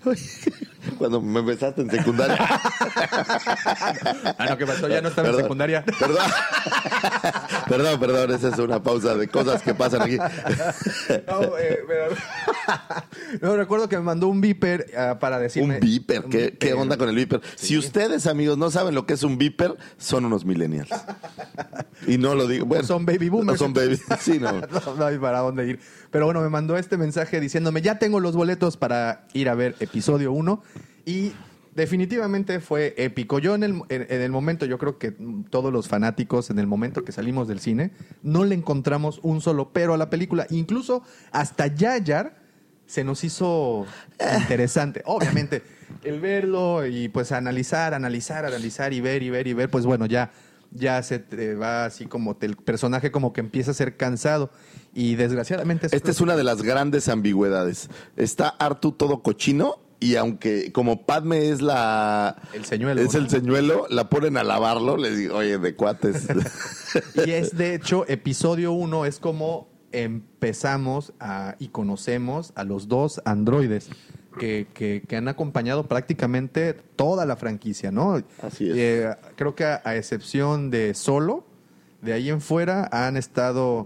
[0.98, 2.38] Cuando me besaste en secundaria.
[4.38, 4.88] ah, no, ¿qué pasó?
[4.88, 5.84] Ya no estaba en secundaria.
[6.00, 6.26] Perdón.
[7.68, 10.18] perdón, perdón, esa es una pausa de cosas que pasan aquí.
[10.18, 11.80] no, eh,
[13.42, 15.76] no, recuerdo que me mandó un viper ah, para decirme.
[15.76, 16.24] ¿Un viper?
[16.58, 17.42] ¿Qué, onda con el viper?
[17.56, 20.90] Si ustedes, amigos, no saben lo que es un viper, son unos millennials.
[22.08, 22.66] Y no lo digo.
[22.66, 23.60] Bueno, son baby boomers.
[23.60, 24.00] No son baby.
[24.20, 24.52] Sí, no.
[24.62, 25.80] no, no hay para dónde ir.
[26.10, 29.76] Pero bueno, me mandó este mensaje diciéndome, ya tengo los boletos para ir a ver
[29.80, 30.62] episodio 1
[31.06, 31.34] y
[31.76, 33.40] definitivamente fue épico.
[33.40, 35.12] Yo en el, en, el momento, yo creo que
[35.50, 37.92] todos los fanáticos, en el momento que salimos del cine,
[38.24, 40.48] no le encontramos un solo pero a la película.
[40.50, 42.42] Incluso hasta Yayar
[42.86, 43.86] se nos hizo
[44.42, 45.02] interesante.
[45.06, 45.64] Obviamente,
[46.04, 50.06] el verlo y pues analizar, analizar, analizar y ver y ver y ver, pues bueno,
[50.06, 50.32] ya
[50.74, 54.52] ya se te va así como el personaje como que empieza a ser cansado
[54.94, 55.88] y desgraciadamente...
[55.92, 57.90] Esta es una de las grandes ambigüedades.
[58.16, 62.36] Está Artu todo cochino y aunque como Padme es la...
[62.54, 63.00] El señuelo.
[63.02, 66.28] Es el señuelo, la ponen a lavarlo, le digo, oye, de cuates.
[67.26, 73.22] y es de hecho, episodio uno es como empezamos a, y conocemos a los dos
[73.26, 73.90] androides
[74.40, 74.68] que,
[75.08, 78.22] que, han acompañado prácticamente toda la franquicia, ¿no?
[78.42, 78.78] Así es.
[78.78, 81.46] Eh, creo que a, excepción de Solo,
[82.02, 83.86] de ahí en fuera han estado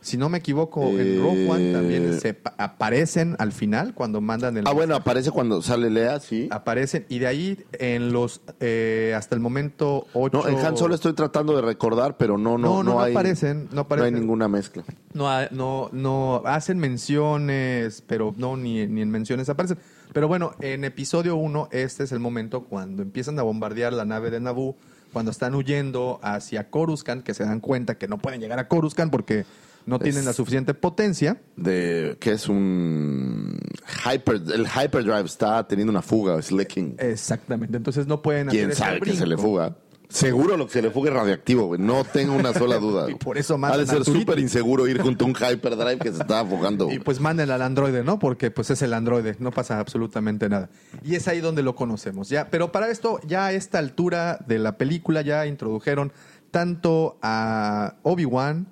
[0.00, 4.56] si no me equivoco, en Rogue One también eh, se aparecen al final cuando mandan
[4.56, 4.66] el.
[4.66, 6.48] Ah, bueno, aparece cuando sale Lea, sí.
[6.50, 7.04] Aparecen.
[7.08, 8.40] Y de ahí, en los.
[8.60, 10.38] Eh, hasta el momento 8.
[10.38, 13.68] No, en Han Solo estoy tratando de recordar, pero no, no, no, no, hay, aparecen,
[13.72, 14.12] no aparecen.
[14.12, 14.84] No hay ninguna mezcla.
[15.12, 16.42] No, no, no.
[16.46, 19.78] Hacen menciones, pero no, ni, ni en menciones aparecen.
[20.12, 24.30] Pero bueno, en episodio 1, este es el momento cuando empiezan a bombardear la nave
[24.30, 24.76] de Naboo,
[25.12, 29.12] cuando están huyendo hacia Coruscant, que se dan cuenta que no pueden llegar a Coruscant
[29.12, 29.44] porque
[29.86, 31.40] no tienen la suficiente potencia.
[31.56, 33.58] De que es un
[34.04, 36.96] hyper, el hyperdrive está teniendo una fuga, es leaking.
[36.98, 39.76] Exactamente, entonces no pueden ¿Quién sabe que se le fuga?
[40.10, 43.08] Seguro lo que se le fuga es radiactivo, No tengo una sola duda.
[43.10, 46.20] y por eso Ha de ser súper inseguro ir junto a un hyperdrive que se
[46.22, 46.90] está fugando.
[46.90, 48.18] Y pues manden al androide, ¿no?
[48.18, 50.68] Porque pues es el androide, no pasa absolutamente nada.
[51.04, 52.50] Y es ahí donde lo conocemos, ¿ya?
[52.50, 56.12] Pero para esto, ya a esta altura de la película ya introdujeron
[56.50, 58.66] tanto a Obi-Wan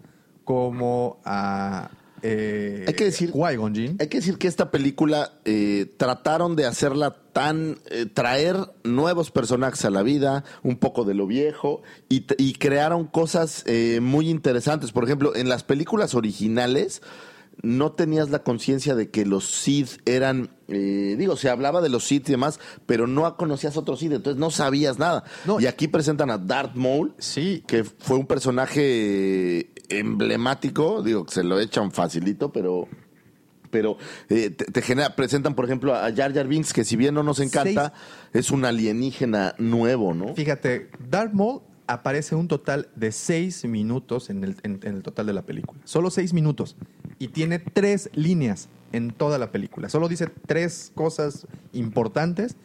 [0.48, 1.90] como a
[2.22, 3.32] eh, Hay que decir-.
[4.00, 7.80] Hay que decir que esta película eh, trataron de hacerla tan.
[7.90, 12.22] eh, traer nuevos personajes a la vida, un poco de lo viejo, y,
[12.54, 14.90] crearon cosas eh, muy interesantes.
[14.90, 17.02] Por ejemplo, en las películas originales
[17.62, 20.50] no tenías la conciencia de que los Sith eran.
[20.68, 24.38] eh, digo, se hablaba de los Sith y demás, pero no conocías otros Sith, entonces
[24.40, 25.24] no sabías nada.
[25.44, 31.34] No, y aquí presentan a Darth Maul, Sí, que fue un personaje emblemático, digo, que
[31.34, 32.88] se lo echan facilito, pero
[33.70, 33.98] pero
[34.30, 37.22] eh, te, te genera, presentan por ejemplo a Jar Jar Binks, que si bien no
[37.22, 37.92] nos encanta,
[38.32, 40.34] es un alienígena nuevo, ¿no?
[40.34, 45.26] Fíjate, Darth Maul aparece un total de seis minutos en el, en- en el total
[45.26, 45.78] de la película.
[45.84, 46.76] Solo seis minutos.
[47.18, 49.90] Y tiene tres líneas en toda la película.
[49.90, 52.56] Solo dice tres cosas importantes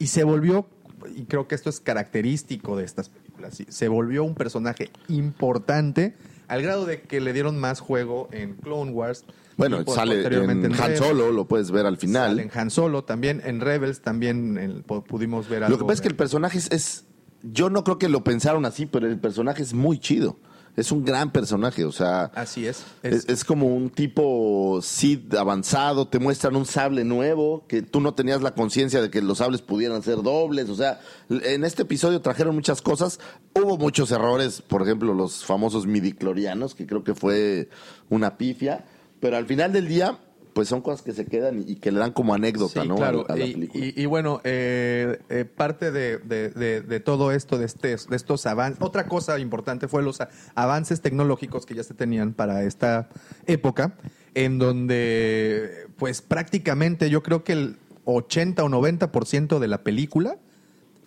[0.00, 0.66] y se volvió,
[1.14, 6.14] y creo que esto es característico de estas películas, se volvió un personaje importante
[6.48, 9.24] al grado de que le dieron más juego en Clone Wars.
[9.56, 10.96] Bueno, sale en Han.
[10.96, 12.30] Solo, lo puedes ver al final.
[12.30, 15.76] Sale en Han Solo, también en Rebels también en- pudimos ver algo.
[15.76, 17.04] Lo que pasa es que el personaje es, es-
[17.42, 20.38] yo no creo que lo pensaron así, pero el personaje es muy chido.
[20.78, 22.84] Es un gran personaje, o sea, Así es.
[23.02, 28.14] es, es como un tipo Sith avanzado, te muestran un sable nuevo, que tú no
[28.14, 32.20] tenías la conciencia de que los sables pudieran ser dobles, o sea, en este episodio
[32.20, 33.18] trajeron muchas cosas,
[33.54, 37.68] hubo muchos errores, por ejemplo, los famosos midiclorianos, que creo que fue
[38.08, 38.84] una pifia,
[39.18, 40.18] pero al final del día,
[40.58, 42.96] pues son cosas que se quedan y, que le dan como anécdota, Sí, ¿no?
[42.96, 43.24] claro.
[43.28, 43.84] A, a la y, película.
[43.86, 48.16] y- y bueno, eh, eh, parte de, de- de- de todo esto, de, este, de
[48.16, 50.18] estos avances, otra cosa importante fue los
[50.56, 53.08] avances tecnológicos que ya se tenían para esta
[53.46, 53.94] época,
[54.34, 60.38] en donde, pues prácticamente yo creo que el 80 o 90% de la película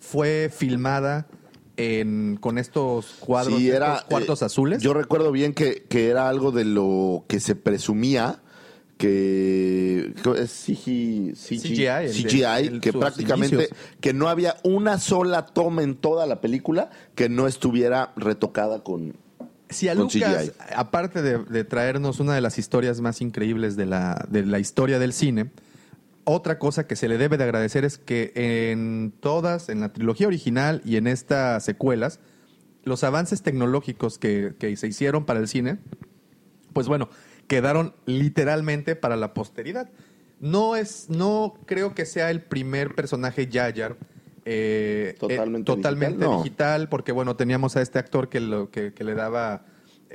[0.00, 1.26] fue filmada
[1.76, 4.82] en, con estos cuadros, Sí, estos cuartos eh, azules.
[4.82, 8.41] Yo recuerdo bien que, que era algo de lo que se presumía
[9.02, 13.78] que es CGI, CGI, el- CGI, el- que prácticamente inicios.
[14.00, 19.14] que no había una sola toma en toda la película que no estuviera retocada con
[19.70, 20.52] Si a con Lucas, CGI.
[20.76, 24.98] aparte de, de traernos una de las historias más increíbles de la, de la historia
[24.98, 25.50] del cine,
[26.24, 30.28] otra cosa que se le debe de agradecer es que en todas, en la trilogía
[30.28, 32.20] original y en estas secuelas,
[32.84, 35.78] los avances tecnológicos que, que se hicieron para el cine,
[36.72, 37.08] pues bueno,
[37.46, 39.88] quedaron literalmente para la posteridad.
[40.40, 43.96] No es, no creo que sea el primer personaje Yayar.
[44.44, 46.42] eh, Totalmente eh, totalmente digital, no.
[46.42, 49.64] digital, porque bueno, teníamos a este actor que, lo, que, que le daba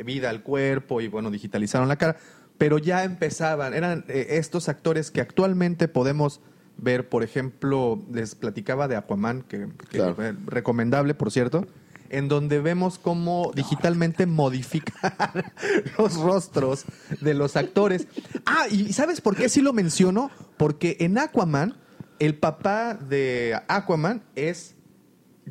[0.04, 2.18] vida al cuerpo y bueno, digitalizaron la cara,
[2.58, 6.42] pero ya empezaban, eran eh, estos actores que actualmente podemos
[6.78, 10.16] ver, por ejemplo, les platicaba de Aquaman, que, que Claro.
[10.46, 11.66] recomendable, por cierto,
[12.10, 15.54] en donde vemos cómo digitalmente modificar
[15.98, 16.86] los rostros
[17.22, 18.08] de los actores.
[18.46, 20.32] Ah, y ¿sabes por qué sí lo menciono?
[20.58, 21.76] Porque en Aquaman,
[22.20, 24.76] el papá de Aquaman es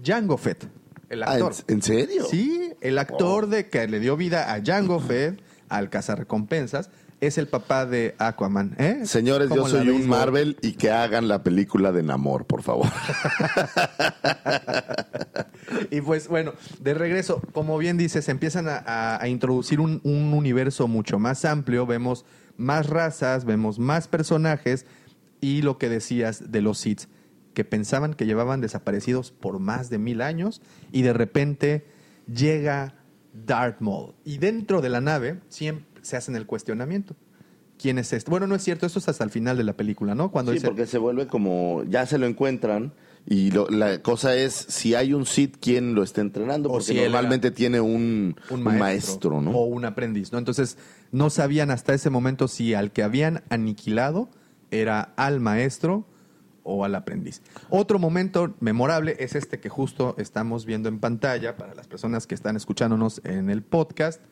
[0.03, 0.69] Jango Fett,
[1.09, 1.53] el Ah, actor.
[1.69, 2.25] ¿en, en serio?
[2.29, 6.91] Sí, el actor de que le dio vida a Jango Fett, al cazarrecompensas,
[7.21, 8.75] es el papá de Aquaman.
[8.79, 9.01] ¿eh?
[9.05, 12.63] Señores, yo ¿Cómo la soy un Marvel y que hagan la película de Namor, por
[12.63, 12.87] favor.
[15.91, 20.33] Y pues bueno, de regreso, como bien dices, empiezan a, a- a introducir un, un
[20.33, 22.25] universo mucho más amplio, vemos
[22.57, 24.87] más razas, vemos más personajes
[25.41, 27.03] y lo que decías de los Sith,
[27.55, 31.85] que pensaban que llevaban desaparecidos por más de mil años y de repente
[32.33, 32.95] llega
[33.33, 34.15] Darth Maul.
[34.25, 37.17] Y dentro de la nave siempre se hacen el cuestionamiento.
[37.79, 38.31] ¿Quién es este?
[38.31, 40.31] Bueno, no es cierto, esto es hasta el final de la película, ¿no?
[40.31, 42.95] Cuando sí, dice, porque se vuelve como, ya se lo encuentran
[43.27, 46.71] y lo- la cosa es si hay un Sith, ¿quién lo está entrenando?
[46.71, 49.51] O Porque si normalmente tiene un, un un maestro, maestro, ¿no?
[49.51, 50.39] O un aprendiz, ¿no?
[50.39, 50.79] Entonces,
[51.13, 54.31] no sabían hasta ese momento si al que habían aniquilado
[54.71, 56.07] era al maestro
[56.63, 57.43] o al aprendiz.
[57.69, 62.35] Otro momento memorable es este que justo estamos viendo en pantalla para las personas que
[62.35, 64.23] están escuchándonos en el podcast,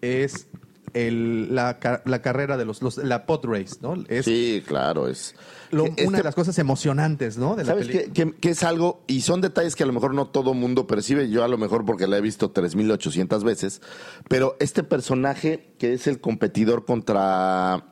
[0.00, 0.48] es
[0.94, 3.94] el- la, ca- la carrera de los, los- la pod race, ¿no?
[4.08, 5.34] Es Sí, claro, es...
[5.70, 7.56] lo- que una de las cosas emocionantes, ¿no?
[7.56, 9.02] De ¿Sabes qué, qué es algo?
[9.06, 11.84] Y son detalles que a lo mejor no todo mundo percibe, yo a lo mejor
[11.84, 13.80] porque la he visto 3.800 veces,
[14.28, 17.84] pero este personaje que es el competidor contra,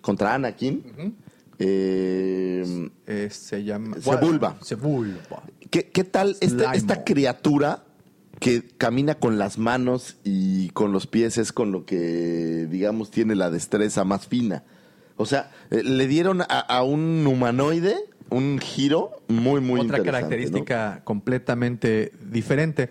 [0.00, 1.14] contra Anakin,
[1.58, 3.96] eh, Eh, se llama...
[4.00, 4.56] Sebulba.
[4.62, 5.42] Sebulba.
[5.70, 7.84] ¿qué, qué tal esta, esta criatura
[8.40, 13.34] que camina con las manos y con los pies es con lo que, digamos, tiene
[13.34, 14.64] la destreza más fina?
[15.16, 17.96] O sea, eh, le dieron a, a un humanoide
[18.30, 20.12] un giro muy, muy Otra interesante, ¿no?
[20.12, 22.90] característica completamente diferente.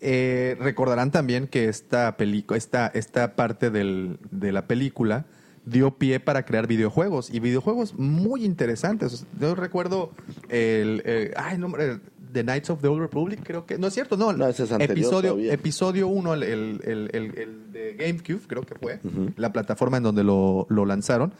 [0.00, 5.26] Eh, recordarán también que esta película, esta, esta parte del- de la película
[5.66, 9.26] dio pie para crear videojuegos y videojuegos muy interesantes.
[9.38, 10.12] Yo recuerdo
[10.48, 12.00] el, el- ay, no, el-
[12.32, 14.72] The Knights of the Old Republic, creo que no es cierto, no, No, ese es
[14.72, 15.52] anterior episodio todavía.
[15.52, 19.00] episodio 1 el, el, el- de GameCube, creo que fue,
[19.36, 21.32] la plataforma en donde lo, lo lanzaron.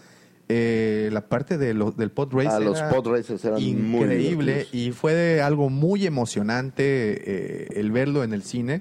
[0.51, 4.93] Eh, la parte de lo- del pod race Ah, los pod racers eran increíble y
[4.93, 8.81] fue de algo muy emocionante eh, el verlo en el cine.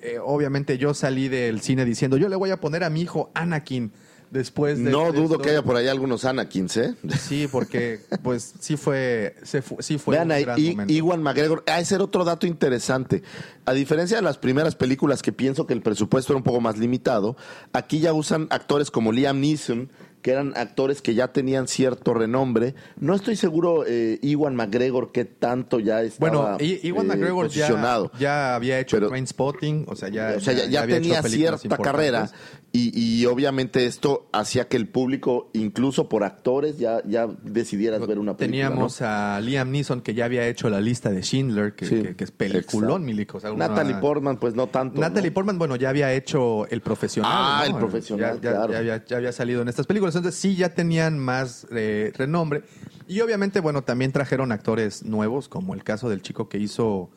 [0.00, 3.30] Eh, obviamente yo salí del cine diciendo, yo le voy a poner a mi hijo
[3.34, 3.92] Anakin
[4.30, 4.90] después de...
[4.90, 5.38] No de dudo esto".
[5.38, 6.94] que haya por ahí algunos Anakins, ¿eh?
[7.18, 10.92] Sí, porque pues sí fue, se fu- sí fue Vean un ahí, gran I- momento.
[10.92, 11.64] Iwan McGregor.
[11.66, 13.22] Ah, ese era otro dato interesante.
[13.64, 16.78] A diferencia de las primeras películas que pienso que el presupuesto era un poco más
[16.78, 17.36] limitado,
[17.72, 19.90] aquí ya usan actores como Liam Neeson,
[20.22, 22.74] que eran actores que ya tenían cierto renombre.
[22.98, 27.48] No estoy seguro, eh, Iwan McGregor, qué tanto ya estaba Bueno, I- Iwan eh, McGregor
[27.48, 28.10] ya, posicionado.
[28.18, 32.28] ya había hecho Pero- Trainspotting, o sea, ya, o sea, ya, ya tenía cierta carrera.
[32.76, 38.18] Y, y obviamente esto hacía que el público, incluso por actores, ya, ya decidieras ver
[38.18, 38.68] una película.
[38.68, 42.16] Teníamos a Liam Neeson que ya había hecho la lista de Schindler, que, Sí, que-
[42.16, 43.04] que es peliculón.
[43.04, 43.38] Milico.
[43.38, 43.56] o sea, ¿no?
[43.56, 45.00] una- Natalie Portman, pues no tanto.
[45.00, 45.34] Natalie ¿no?
[45.34, 47.32] Portman, bueno, ya había hecho El Profesional.
[47.34, 47.64] Ah.
[47.66, 48.72] El Profesional, Ya, ya- claro.
[48.72, 50.14] ya había, ya había salido en estas películas.
[50.16, 52.62] Entonces sí, ya tenían más eh, renombre.
[53.08, 57.10] Y obviamente, bueno, también trajeron actores nuevos, como el caso del chico que hizo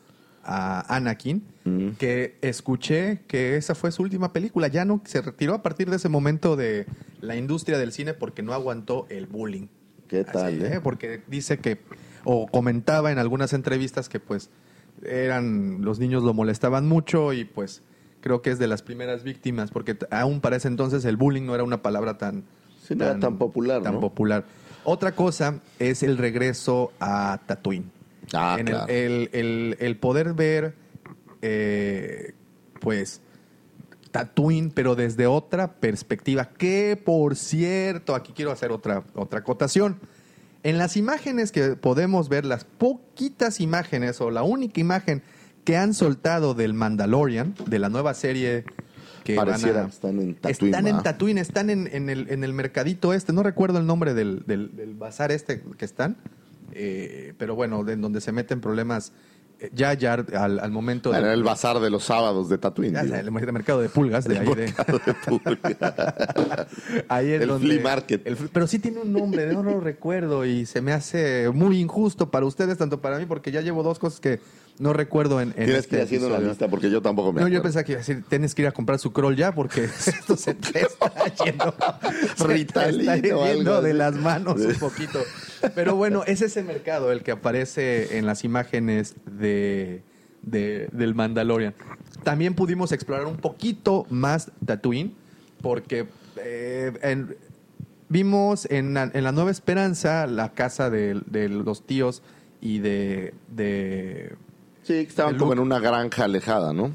[0.44, 1.90] a Anakin, Mm.
[1.98, 4.68] que escuché que esa fue su última película.
[4.68, 6.86] Ya no se retiró a partir de ese momento de
[7.20, 9.66] la industria del cine porque no aguantó el bullying.
[10.08, 10.74] ¿Qué Así, tal, eh?
[10.76, 10.80] ¿eh?
[10.82, 11.78] Porque dice que,
[12.24, 14.48] o comentaba en algunas entrevistas que pues
[15.04, 17.82] eran, los niños lo molestaban mucho y pues
[18.20, 21.54] creo que es de las primeras víctimas, porque aún para ese entonces el bullying no
[21.54, 22.44] era una palabra tan,
[22.82, 24.00] Sí, no era tan popular, tan ¿no?
[24.00, 24.44] popular.
[24.84, 27.90] Otra cosa es el regreso a Tatooine.
[28.32, 28.92] Ah, En el- claro.
[28.92, 30.74] el, el- el poder ver,
[31.42, 32.32] eh,
[32.80, 33.20] pues,
[34.10, 36.46] Tatooine, pero desde otra perspectiva.
[36.50, 39.98] Que, por cierto, aquí quiero hacer otra, otra acotación.
[40.62, 45.22] En las imágenes que podemos ver, las poquitas imágenes o la única imagen
[45.64, 48.64] que han soltado del Mandalorian, de la nueva serie
[49.24, 51.02] que Pareciera a- están en Tatooine, Están en.
[51.02, 53.32] Tatooine, están en, en el, en el mercadito este.
[53.32, 56.16] No recuerdo el nombre del, del, del bazar este que están.
[56.72, 59.12] Eh, pero bueno, en donde se meten problemas
[59.58, 61.34] eh, ya, ya al, al momento Era de...
[61.34, 62.94] el bazar de los sábados de Tatooine.
[63.06, 64.72] Ya, el mercado de pulgas de ahí de,
[67.08, 68.26] ahí es El donde- flea market.
[68.26, 72.30] el pero sí tiene un nombre, no lo recuerdo y se me hace muy injusto
[72.30, 74.40] para ustedes, tanto para mí, porque ya llevo dos cosas que
[74.80, 76.50] no recuerdo en, en Tienes este que ir haciendo una episodio.
[76.52, 78.68] lista porque yo tampoco me No, yo pensaba que iba a decir, tienes que ir
[78.68, 81.12] a comprar su crawl ya porque esto se te está
[81.44, 81.74] yendo,
[82.36, 85.20] se te Ritalin está o algo yendo de las manos un poquito.
[85.74, 90.02] Pero bueno, es ese mercado el que aparece en las imágenes de,
[90.42, 91.74] de- del Mandalorian.
[92.24, 95.14] También pudimos explorar un poquito más Tatooine
[95.62, 97.36] porque eh, en-
[98.08, 102.22] vimos en, la- en la Nueva Esperanza la casa de, de los tíos
[102.62, 104.32] y de- de
[104.82, 106.90] Sí, estaban como en una granja alejada, ¿no?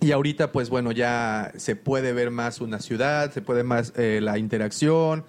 [0.00, 4.18] y ahorita, pues bueno, ya se puede ver más una ciudad, se puede más eh,
[4.20, 5.24] la interacción,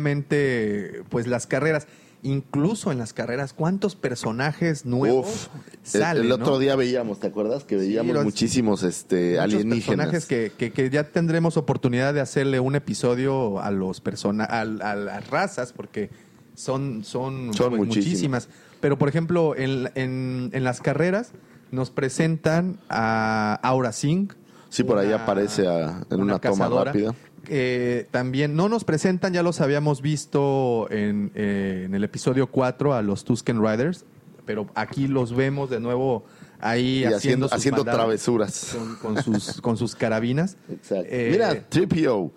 [0.00, 1.86] obviamente, pues las carreras,
[2.22, 5.48] incluso en las carreras, ¿cuántos personajes nuevos Uf,
[5.82, 6.22] salen?
[6.22, 6.58] el, el otro no?
[6.58, 7.64] día veíamos, ¿te acuerdas?
[7.64, 9.86] Que veíamos los- muchísimos este, alienígenas.
[10.06, 14.60] personajes que, que- que ya tendremos oportunidad de hacerle un episodio a los persona a,
[14.60, 14.64] a
[14.96, 16.10] las razas, porque
[16.54, 18.48] son, son, Son pues, muchísimas.
[18.48, 18.48] muchísimas.
[18.80, 21.32] Pero, por ejemplo, en, en- en las carreras
[21.70, 24.32] nos presentan a Aura Singh.
[24.68, 26.92] Sí, por ahí una- aparece a- en una, toma cazadora.
[26.92, 27.14] rápida.
[27.48, 32.92] Eh, también no nos presentan, ya los habíamos visto en, eh, en el episodio 4
[32.92, 34.04] a los Tusken Riders,
[34.44, 36.24] pero aquí los vemos de nuevo
[36.60, 38.76] ahí Y haciendo, haciendo, sus haciendo maldades travesuras.
[39.00, 40.56] con, con sus, con sus carabinas.
[40.68, 41.06] Exacto.
[41.08, 42.32] Eh, Mira, Tripio.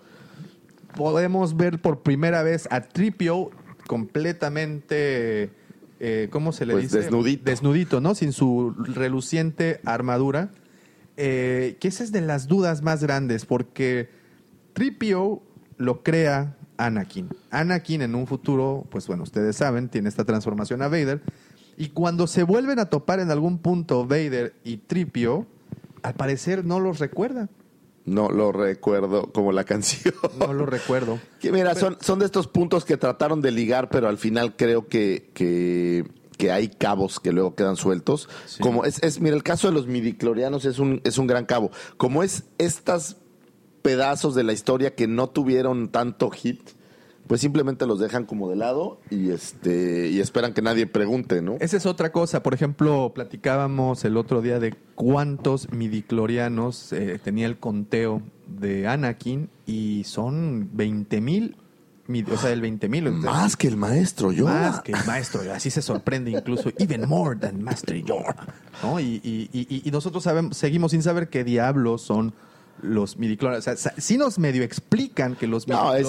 [0.96, 3.50] podemos ver por primera vez a Tripio
[3.88, 5.50] completamente,
[6.00, 6.98] eh, ¿cómo se le Pues dice?
[6.98, 7.44] desnudito.
[7.44, 8.14] Desnudito, ¿no?
[8.14, 10.50] Sin su reluciente armadura.
[11.16, 14.08] Eh, que esa es de las dudas más grandes, porque
[14.72, 15.42] Tripio
[15.76, 17.28] lo crea Anakin.
[17.50, 21.20] Anakin en un futuro, pues bueno, ustedes saben, tiene esta transformación a Vader.
[21.76, 25.46] Y cuando se vuelven a topar en algún punto Vader y Tripio,
[26.02, 27.48] al parecer no los recuerda.
[28.04, 30.14] No lo recuerdo como la canción.
[30.38, 31.18] No lo recuerdo.
[31.38, 34.88] Que mira, son, son de estos puntos que trataron de ligar, pero al final creo
[34.88, 38.28] que, que, que hay cabos que luego quedan sueltos.
[38.46, 38.62] Sí.
[38.62, 41.70] Como es, es, mira, el caso de los midiclorianos es un, es un gran cabo.
[41.96, 43.16] Como es estas
[43.82, 46.70] pedazos de la historia que no tuvieron tanto hit,
[47.30, 51.54] pues simplemente los dejan como de lado y este y esperan que nadie pregunte, ¿no?
[51.60, 52.42] Esa es otra cosa.
[52.42, 59.48] Por ejemplo, platicábamos el otro día de cuántos midiclorianos eh, tenía el conteo de Anakin
[59.64, 61.56] y son 20 mil
[62.32, 63.08] o sea, el 20.000.
[63.22, 64.52] Más que el maestro Yoda.
[64.72, 68.34] Más que el maestro, así se sorprende incluso, even more than Master Yoda.
[68.82, 68.98] ¿no?
[68.98, 72.34] Y, y- y- y nosotros sabemos, seguimos sin saber qué diablos son
[72.82, 73.66] los midiclorianos.
[73.66, 76.06] O sea, sí nos medio explican que los No, es-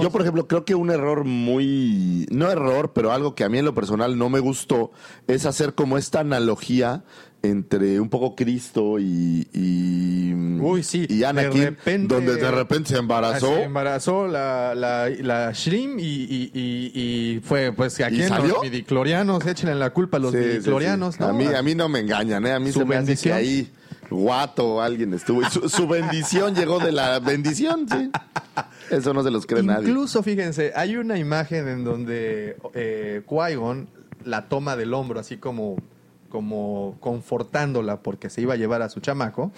[0.00, 3.58] yo por ejemplo creo que un error muy, no error, pero algo que a mí
[3.58, 4.92] en lo personal no me gustó
[5.26, 7.04] es hacer como esta analogía
[7.42, 12.90] entre un poco Cristo y, y, Uy, sí, y de Anakin, repente- donde de repente
[12.90, 13.54] se embarazó.
[13.54, 16.90] Se embarazó la, la, la Shrim y, y- y-
[17.36, 18.54] y fue, pues, que aquí ¿Y en salió?
[18.54, 21.20] los midiclorianos, échenle la culpa a los Sí, midiclorianos, sí.
[21.22, 21.28] ¿no?
[21.28, 22.52] A mí, a mí no me engañan, ¿eh?
[22.52, 23.70] A mí se me hace que ahí
[24.10, 25.42] guato alguien estuvo.
[25.48, 28.10] Su, bendición llegó de la bendición, sí.
[28.90, 29.88] Eso no se los cree nadie.
[29.88, 33.22] Incluso, fíjense, hay una imagen en donde eh,
[34.24, 35.76] la toma del hombro, así como,
[36.28, 39.52] como confortándola porque se iba a llevar a su chamaco.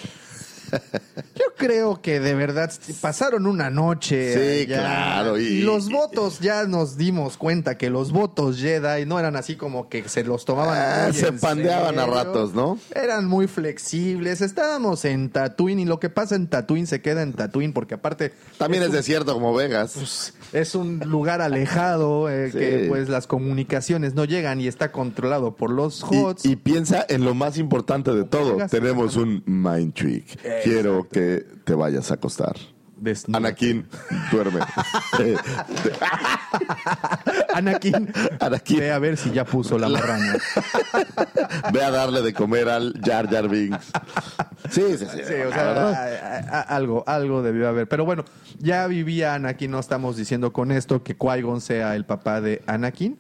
[1.34, 4.32] Yo creo que de verdad pasaron una noche.
[4.64, 9.06] Sí, allá, claro, y- Y, los votos, ya nos dimos cuenta que los votos Jedi
[9.06, 10.76] no eran así como que se los tomaban.
[10.78, 12.78] Ah, se pandeaban a ratos, ¿no?
[12.94, 14.40] Eran muy flexibles.
[14.40, 18.32] Estábamos en Tatooine y lo que pasa en Tatooine se queda en Tatooine porque aparte.
[18.58, 19.92] También es, un- desierto como Vegas.
[19.94, 22.58] pues, es un lugar alejado eh, Sí.
[22.58, 26.44] que pues las comunicaciones no llegan y está controlado por los HOTS.
[26.44, 28.54] Y, y piensa en lo más importante de todo.
[28.56, 28.70] Vegas.
[28.70, 30.38] Tenemos un mind trick.
[30.64, 32.56] Quiero que te vayas a acostar.
[33.32, 33.86] Anakin,
[34.30, 34.60] duerme.
[35.18, 35.36] Eh,
[37.54, 38.78] Anakin, Anakin.
[38.78, 40.36] ve a ver si ya puso la marrana.
[41.72, 43.86] Ve a darle de comer al Jar Jar Binks.
[44.70, 45.20] Sí, sí, sí.
[45.26, 47.88] Sí, o sea, a- a- algo, algo debió haber.
[47.88, 48.24] Pero bueno,
[48.58, 53.18] ya vivía Anakin, no estamos diciendo con esto que Qui-Gon sea el papá de Anakin.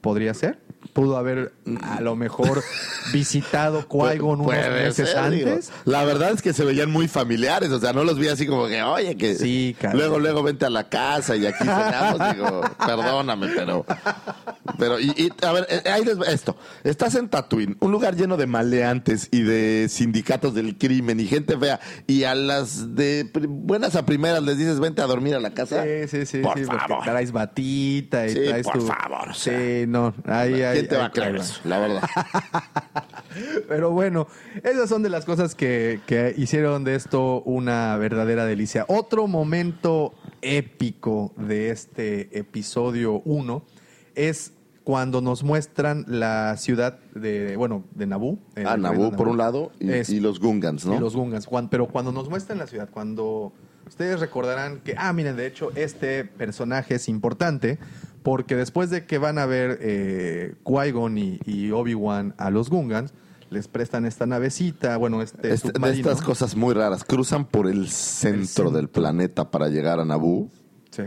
[0.00, 0.58] ¿Podría ser?
[1.00, 2.62] Pudo haber a lo mejor
[3.12, 5.50] visitado Qui-Gon unos meses ser, digo.
[5.50, 5.72] antes.
[5.86, 8.66] La verdad es que se veían muy familiares, o sea, no los vi así como
[8.66, 13.48] que, oye, que Sí, luego, luego vente a la casa y aquí cenamos, digo, perdóname,
[13.54, 13.86] pero,
[14.78, 18.36] pero, y, y, a ver, eh, ahí les esto, estás en Tatooine, un lugar lleno
[18.36, 23.96] de maleantes y de sindicatos del crimen y gente fea, y a las de buenas
[23.96, 25.82] a primeras les dices, vente a dormir a la casa.
[25.84, 26.38] Sí, sí, sí.
[26.40, 27.04] Por sí, favor.
[27.04, 28.86] traes batita y Sí, traes por tu...
[28.86, 29.58] favor, o sea.
[29.58, 30.12] sí, no.
[30.26, 31.44] Ahí, ahí, ¿Quién te va a va.
[31.44, 31.60] eso?
[31.64, 32.02] La verdad.
[33.68, 34.26] Pero bueno,
[34.62, 38.84] esas son de las cosas que, que hicieron de esto una verdadera delicia.
[38.88, 43.62] Otro momento épico de este episodio 1
[44.14, 48.38] es cuando nos muestran la ciudad de, bueno, de Naboo.
[48.56, 50.96] eh, Ah, Naboo por un lado y, Es- y los Gungans, ¿no?
[50.96, 51.46] y los Gungans.
[51.70, 53.52] Pero cuando nos muestran la ciudad, cuando
[53.86, 57.78] ustedes recordarán que, ah, miren, de hecho, este personaje es importante
[58.22, 63.12] porque después de que van a ver eh, Qui-Gon y, y Obi-Wan a los Gungans,
[63.50, 67.02] les prestan esta navecita, bueno, este Este- de estas cosas muy raras.
[67.04, 68.70] Cruzan por el centro, centro.
[68.70, 70.48] del planeta para llegar a Naboo.
[70.90, 71.02] Sí,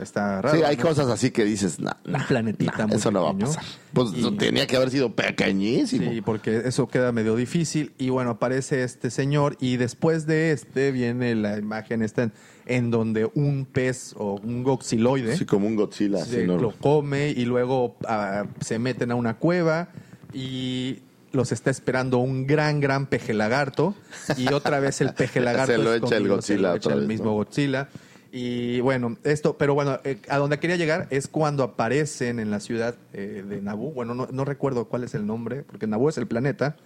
[0.00, 0.56] está raro.
[0.56, 0.82] sí, hay ¿no?
[0.82, 3.48] cosas así que dices, nah, nah, planetita nah, muy eso no va a pequeño.
[3.54, 3.64] pasar.
[3.92, 6.10] Pues Y- tenía que haber sido pequeñísimo.
[6.12, 7.92] Sí, porque eso queda medio difícil.
[7.98, 12.30] Y bueno, aparece este señor y después de este viene la imagen esta
[12.66, 16.24] en, donde un pez o un goxiloide Sí, como un Godzilla.
[16.24, 19.88] se lo come y luego ah, se meten a una cueva
[20.32, 21.00] y
[21.32, 23.94] los está esperando un gran, gran peje lagarto
[24.36, 26.92] y otra vez el peje lagarto Se lo echa el se Godzilla lo echa otra
[26.94, 27.32] el vez, mismo ¿no?
[27.34, 27.88] Godzilla.
[28.32, 32.58] Y bueno, esto, pero bueno, eh, a donde quería llegar es cuando aparecen en la
[32.58, 33.92] ciudad eh, de Naboo.
[33.92, 36.76] Bueno, no, no recuerdo cuál es el nombre, porque Naboo es el planeta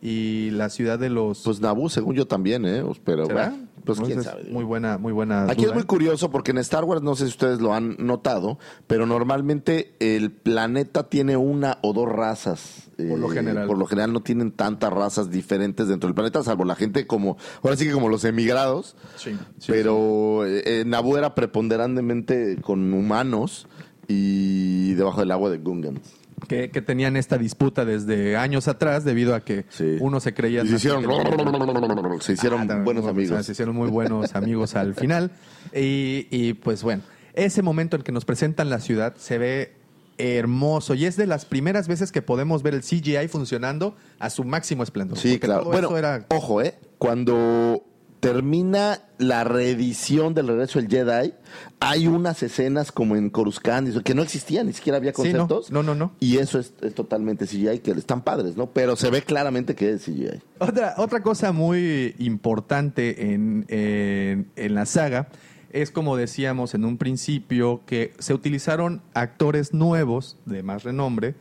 [0.00, 1.42] y la ciudad de los.
[1.42, 2.84] Pues Naboo, según yo también, ¿eh?
[3.04, 3.50] Pero ¿será?
[3.50, 4.44] bueno, pues quién sabe.
[4.50, 5.44] Muy buena, muy buena.
[5.44, 5.68] Aquí duda.
[5.70, 9.06] es muy curioso porque en Star Wars, no sé si ustedes lo han notado, pero
[9.06, 12.84] normalmente el planeta tiene una o dos razas.
[12.96, 13.66] Por lo Eh, general.
[13.66, 17.36] Por lo general no tienen tantas razas diferentes dentro del planeta, salvo la gente como,
[17.62, 18.96] ahora sí que como los emigrados.
[19.16, 23.66] Sí, sí, pero eh, eh, Naboo era preponderantemente con humanos
[24.08, 26.00] y debajo del agua de Gungans.
[26.48, 29.98] Que, que tenían esta disputa desde años atrás debido a que Sí.
[30.00, 30.64] uno se creía...
[30.66, 31.04] Se hicieron,
[32.20, 33.30] se hicieron Ah, también, buenos amigos.
[33.30, 35.30] o sea, se hicieron muy buenos amigos al final.
[35.74, 37.02] Y, y, pues bueno,
[37.34, 39.72] ese momento en que nos presentan la ciudad se ve
[40.20, 44.42] hermoso y es de las primeras veces que podemos ver el CGI funcionando a su
[44.42, 45.16] máximo esplendor.
[45.16, 45.64] Sí, claro.
[45.66, 46.74] Bueno, era ojo, ¿eh?
[46.98, 47.84] Cuando
[48.20, 51.34] termina la reedición del regreso del Jedi,
[51.80, 55.46] hay unas escenas como en Coruscant que no existían, ni siquiera había Sí, no.
[55.46, 55.70] conceptos.
[55.70, 56.12] No, no, no.
[56.20, 58.66] Y eso es, es totalmente CGI, que están padres, ¿no?
[58.70, 60.40] Pero se ve claramente que es CGI.
[60.58, 65.28] Otra, otra cosa muy importante en, en- en la saga
[65.70, 71.34] es, como decíamos en un principio, que se utilizaron actores nuevos de más renombre,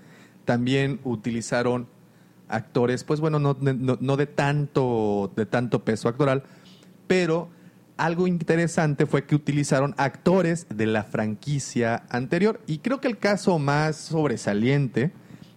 [0.45, 1.88] también utilizaron
[2.49, 6.43] actores, pues bueno, no, no- no de, tanto, de tanto peso actoral,
[7.07, 7.49] pero
[7.97, 13.57] algo interesante fue que utilizaron actores de la franquicia anterior y creo que el caso
[13.57, 15.11] más sobresaliente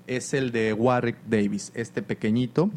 [0.07, 2.71] es el de Warwick Davis, este pequeñito.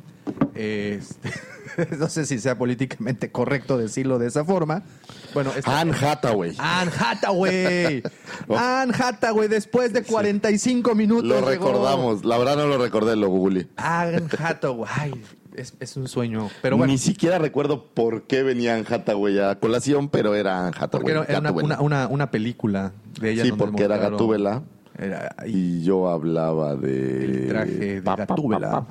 [0.54, 1.32] Este,
[1.98, 4.84] no sé si sea políticamente correcto decirlo de esa forma.
[5.34, 6.56] Bueno, este- Anne Hathaway.
[6.60, 8.04] Anne Hathaway.
[8.56, 11.26] Anne Hathaway, después de 45 minutos.
[11.26, 11.50] Lo llegó.
[11.50, 12.24] recordamos.
[12.24, 13.68] La verdad no lo recordé, lo googleé.
[13.78, 14.90] Anne Hathaway.
[14.96, 15.22] Ay,
[15.56, 16.50] es, es un sueño.
[16.62, 20.76] Pero bueno, Ni siquiera recuerdo por qué venía Anne Hathaway a colación, pero era Anne
[20.78, 21.14] Hathaway.
[21.14, 21.40] porque era,
[21.80, 23.44] una, una, película de ella.
[23.44, 24.64] Sí, porque era Gatúbela.
[24.98, 27.26] Era- y yo hablaba de...
[27.26, 28.86] El traje de Gatúbela.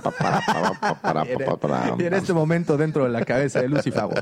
[1.99, 4.15] y en, este momento dentro de la cabeza de Lucifago.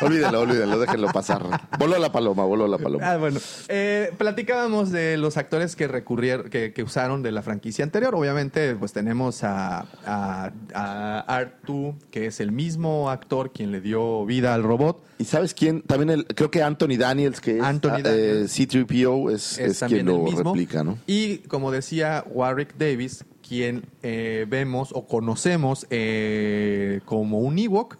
[0.00, 1.42] Olvídenlo, olvídenlo, déjenlo pasar.
[1.78, 3.12] Voló la paloma, voló la paloma.
[3.12, 3.40] Ah, bueno.
[3.68, 8.14] Eh, platicábamos de los actores que recurrieron, que, que usaron de la franquicia anterior.
[8.14, 14.24] Obviamente, pues tenemos a, a, a Artu, que es el mismo actor quien le dio
[14.24, 15.02] vida al robot.
[15.18, 15.82] ¿Y sabes quién?
[15.82, 18.58] También el, creo que Anthony Daniels, que es Anthony ah, Daniels.
[18.60, 20.52] eh, C-3PO, es, Es, es también quien lo mismo.
[20.52, 20.98] replica, ¿no?
[21.06, 27.96] Y como decía Warwick Davis, quien eh, vemos o conocemos eh, como un Ewok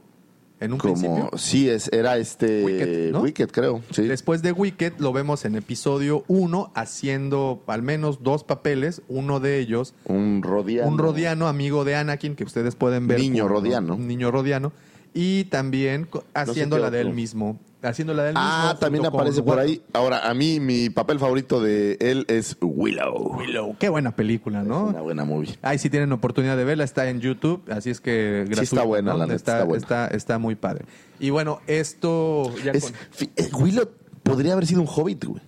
[0.61, 1.31] en un Como, principio.
[1.39, 3.13] sí, es, era este.
[3.15, 3.81] Wicket, creo.
[3.93, 4.03] Sí.
[4.03, 9.59] Después de Wicked lo vemos en episodio 1 haciendo al menos dos papeles, uno de
[9.61, 10.89] ellos Un rodiano.
[10.89, 13.21] un rodiano amigo de Anakin que ustedes pueden ver.
[13.21, 13.95] Niño como rodiano.
[13.95, 14.73] Un niño rodiano.
[15.15, 17.59] Y también co- haciendo qué la de él mismo.
[17.81, 18.79] Haciendo la de él Ah, mismo.
[18.81, 19.81] también junto con aparece por ahí.
[19.93, 23.37] Ahora, a mí mi papel favorito de él es Willow.
[23.39, 23.77] Willow.
[23.79, 24.87] Qué buena película, ¿no?
[24.87, 25.57] Una buena movie.
[25.63, 28.63] Ahí si tienen oportunidad de verla, está en YouTube, así es que gratuito.
[28.63, 29.19] está buena, ¿no?
[29.19, 29.81] la neta, está, está buena.
[29.83, 30.87] está, está muy padre.
[31.21, 33.89] Y bueno, esto ya Es, con- Willow
[34.25, 35.41] podría haber sido un hobbit, güey.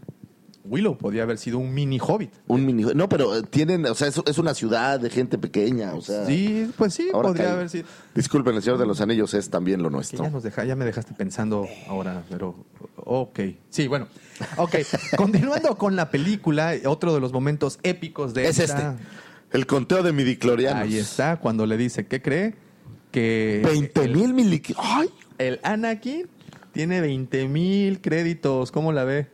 [0.70, 2.30] Willow podía haber sido un mini hobbit.
[2.46, 2.84] Un mini.
[2.94, 6.24] No, pero eh, tienen, o sea, es, es una ciudad de gente pequeña, o sea.
[6.26, 7.84] Sí, pues sí, ahora podría haber sido.
[8.14, 10.22] Disculpen, el Señor de los Anillos es también lo nuestro.
[10.24, 12.54] ya nos deja, ya me dejaste pensando ahora, pero
[12.96, 13.40] ok.
[13.68, 14.06] Sí, bueno.
[14.56, 14.76] Ok,
[15.16, 19.04] continuando con la película, otro de los momentos épicos de Es esta- este.
[19.52, 20.84] El conteo de midiclorianos.
[20.84, 22.54] Ahí está, cuando le dice, ¿qué cree?
[23.10, 24.62] Que 20 el- mil.
[24.78, 25.10] ¡Ay!
[25.38, 26.28] El Anakin
[26.72, 29.26] tiene 20 mil créditos, ¿cómo la ve?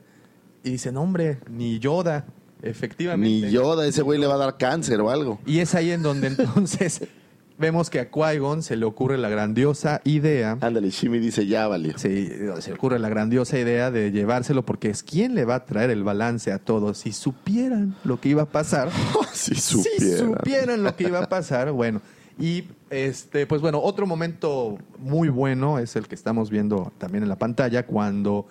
[0.67, 2.25] Y dice, no hombre, ni Yoda,
[2.61, 3.47] efectivamente.
[3.47, 5.39] Ni Yoda, ese güey le va a dar cáncer o algo.
[5.47, 7.03] Y es ahí en donde entonces
[7.59, 11.97] vemos que a Qui-Gon se le ocurre la grandiosa idea, Ándale, Shimi dice, ya valió.
[11.97, 15.64] sí, se le ocurre la grandiosa idea de llevárselo porque es quien le va a
[15.67, 16.99] traer el balance a todos.
[16.99, 18.91] Si supieran lo que iba a pasar,
[19.33, 20.19] si si supiera.
[20.19, 22.03] supieran lo que iba a pasar, bueno.
[22.41, 27.29] Y este, pues bueno, otro momento muy bueno es el que estamos viendo también en
[27.29, 28.47] la pantalla cuando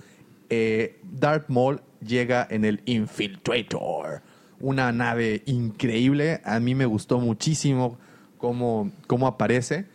[0.49, 4.21] eh, Darth Maul llega en el Infiltrator,
[4.59, 6.41] una nave increíble.
[6.43, 7.97] A mí me gustó muchísimo
[8.37, 9.85] cómo, cómo aparece.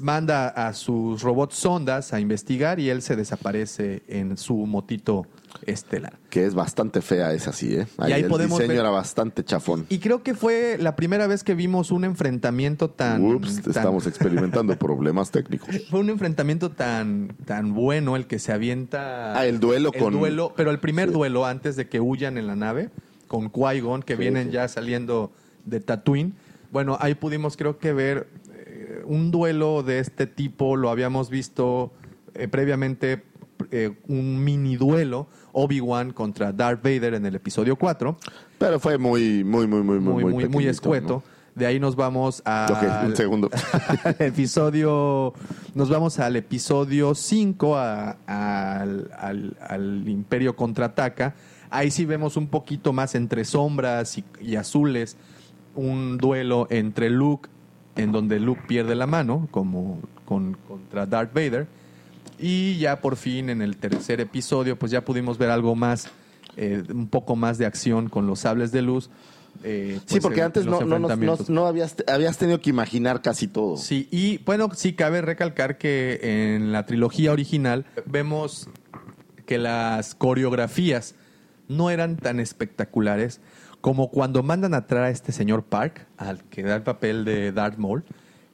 [0.00, 5.26] Manda a sus robots sondas a investigar y él se desaparece en su motito
[5.66, 6.18] estelar.
[6.30, 7.86] Que es bastante fea, es así, ¿eh?
[8.08, 9.86] Y ahí el podemos diseño ver- era bastante chafón.
[9.88, 13.22] Y creo que fue la primera vez que vimos un enfrentamiento tan.
[13.24, 15.68] Ups, tan- estamos experimentando problemas técnicos.
[15.90, 19.38] Fue un enfrentamiento tan, tan bueno el que se avienta.
[19.38, 21.14] Ah, el duelo con- duelo, pero el primer Sí.
[21.14, 22.90] duelo antes de que huyan en la nave
[23.28, 24.52] con Qui-Gon, que Sí, vienen sí.
[24.54, 25.32] ya saliendo
[25.64, 26.34] de Tatooine.
[26.70, 30.76] Bueno, ahí pudimos, creo que, ver eh, un duelo de este tipo.
[30.76, 31.92] Lo habíamos visto
[32.34, 33.22] eh, previamente,
[33.70, 35.28] eh, un mini duelo.
[35.52, 38.16] Obi-Wan contra Darth Vader en el episodio 4.
[38.58, 41.22] Pero fue muy, muy, muy, muy, muy, Muy, muy, escueto.
[41.26, 41.32] ¿no?
[41.54, 43.02] De ahí nos vamos a.
[43.06, 43.50] Un segundo.
[44.04, 45.34] al episodio.
[45.74, 51.34] Nos vamos al episodio 5, a- al, al- al Imperio contraataca.
[51.68, 55.16] Ahí sí vemos un poquito más entre sombras y, y azules.
[55.74, 57.48] Un duelo entre Luke,
[57.96, 61.66] en donde Luke pierde la mano, como con, contra Darth Vader.
[62.38, 66.08] Y ya por fin en el tercer episodio, pues ya pudimos ver algo más,
[66.56, 69.10] eh, un poco más de acción con los sables de luz.
[69.62, 73.22] eh, Sí, pues, porque en antes no, no, no, no habías, habías tenido que imaginar
[73.22, 73.76] casi todo.
[73.76, 78.68] Sí, y bueno, sí cabe recalcar que en la trilogía original vemos
[79.46, 81.14] que las coreografías
[81.68, 83.40] no eran tan espectaculares
[83.80, 87.50] como cuando mandan a traer a este señor Park, al que da el papel de
[87.52, 88.04] Darth Maul,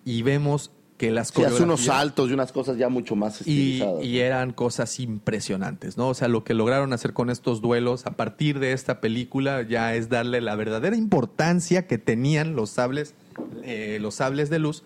[0.04, 3.78] y vemos que las Sí, hace unos saltos y unas cosas ya mucho más y,
[3.78, 4.04] estilizadas.
[4.04, 6.08] y eran cosas impresionantes, ¿no?
[6.08, 9.94] O sea, lo que lograron hacer con estos duelos a partir de esta película ya
[9.94, 13.14] es darle la verdadera importancia que tenían los sables,
[13.62, 14.82] eh, los sables de luz,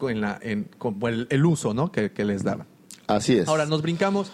[0.00, 1.92] en la, en, como el, el uso, ¿no?
[1.92, 2.66] Que, que les daba.
[3.06, 3.48] Así es.
[3.48, 4.32] Ahora nos brincamos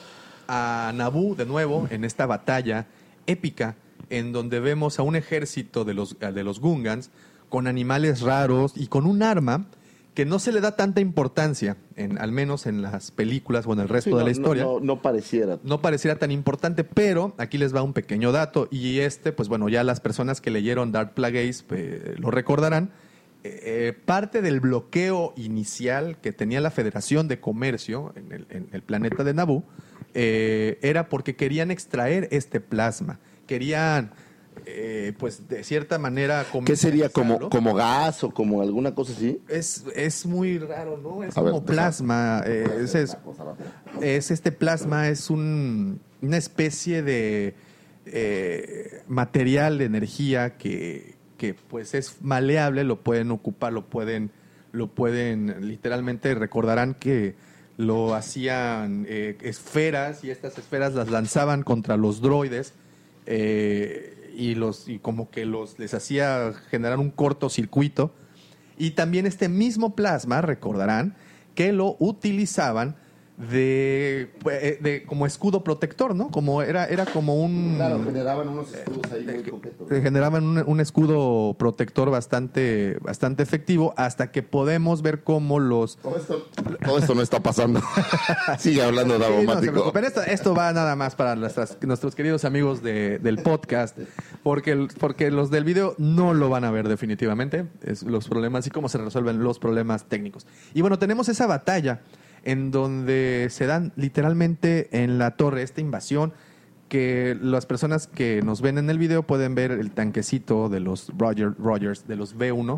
[0.48, 2.86] a Naboo de nuevo en esta batalla
[3.26, 3.76] épica
[4.10, 7.10] en donde vemos a un ejército de los, de los Gungans
[7.50, 9.66] con animales raros y con un arma
[10.18, 13.78] que no se le da tanta importancia, en, al menos en las películas o en
[13.78, 14.64] el resto Sí, de no, la historia.
[14.64, 15.60] No, no- no pareciera.
[15.62, 19.68] no pareciera tan importante, pero aquí les va un pequeño dato y este, pues bueno,
[19.68, 22.90] ya las personas que leyeron Dark Plagueis eh, lo recordarán.
[23.44, 28.68] Eh, eh, parte del bloqueo inicial que tenía la Federación de Comercio en el, en
[28.72, 29.62] el planeta de Naboo
[30.14, 34.10] eh, era porque querían extraer este plasma, querían,
[34.70, 39.40] eh, pues de cierta manera, ¿Qué sería como, como gas o como alguna cosa así?
[39.48, 41.24] Es, es muy raro, ¿no?
[41.24, 42.42] Es A como plasma.
[42.46, 43.16] eh, es, es-
[44.02, 47.54] es este plasma, es un, una especie de
[48.06, 54.30] eh, material de energía que, que, pues es maleable, lo pueden ocupar, lo pueden,
[54.72, 57.34] lo pueden, literalmente recordarán que
[57.76, 62.72] lo hacían eh, esferas y estas esferas las lanzaban contra los droides
[63.26, 68.14] eh, y los y como que los les hacía generar un cortocircuito.
[68.78, 71.16] Y también este mismo plasma, recordarán,
[71.56, 72.96] que lo utilizaban
[73.38, 76.28] de, eh, de como escudo protector, ¿no?
[76.30, 79.90] Como era, era como un generaban unos escudos ahí muy coquetos.
[79.92, 85.98] eh, generaban un, un escudo protector bastante, bastante efectivo, hasta que podemos ver cómo los
[85.98, 86.48] Todo esto,
[86.84, 87.80] todo esto no está pasando.
[88.58, 89.72] Sigue hablando de Sí, no se Davomático.
[89.72, 90.04] preocupen.
[90.04, 93.96] esto, esto va nada más para nuestras- nuestros queridos amigos de- del podcast,
[94.42, 98.70] porque, porque los del video no lo van a ver definitivamente, es los problemas y
[98.70, 100.46] cómo se resuelven los problemas técnicos.
[100.74, 102.00] Y bueno, tenemos esa batalla
[102.50, 106.32] en donde se dan literalmente en la torre esta invasión
[106.88, 111.12] que las personas que nos ven en el video pueden ver el tanquecito de los
[111.18, 112.76] Roger, Rogers, de los B1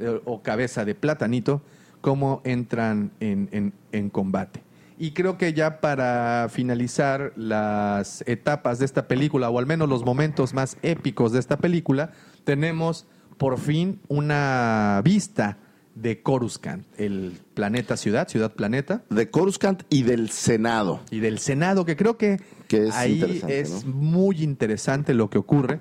[0.00, 1.60] eh, o cabeza de platanito,
[2.00, 4.62] cómo entran en, en- en combate.
[4.96, 10.04] Y creo que ya para finalizar las etapas de esta película, o al menos los
[10.04, 12.12] momentos más épicos de esta película,
[12.44, 15.58] tenemos por fin una vista
[15.94, 21.00] de Coruscant, el planeta ciudad, ciudad planeta, De Coruscant y del Senado.
[21.10, 23.92] y del Senado, que creo que, Que es ahí es ¿no?
[23.92, 25.78] muy interesante lo que ocurre,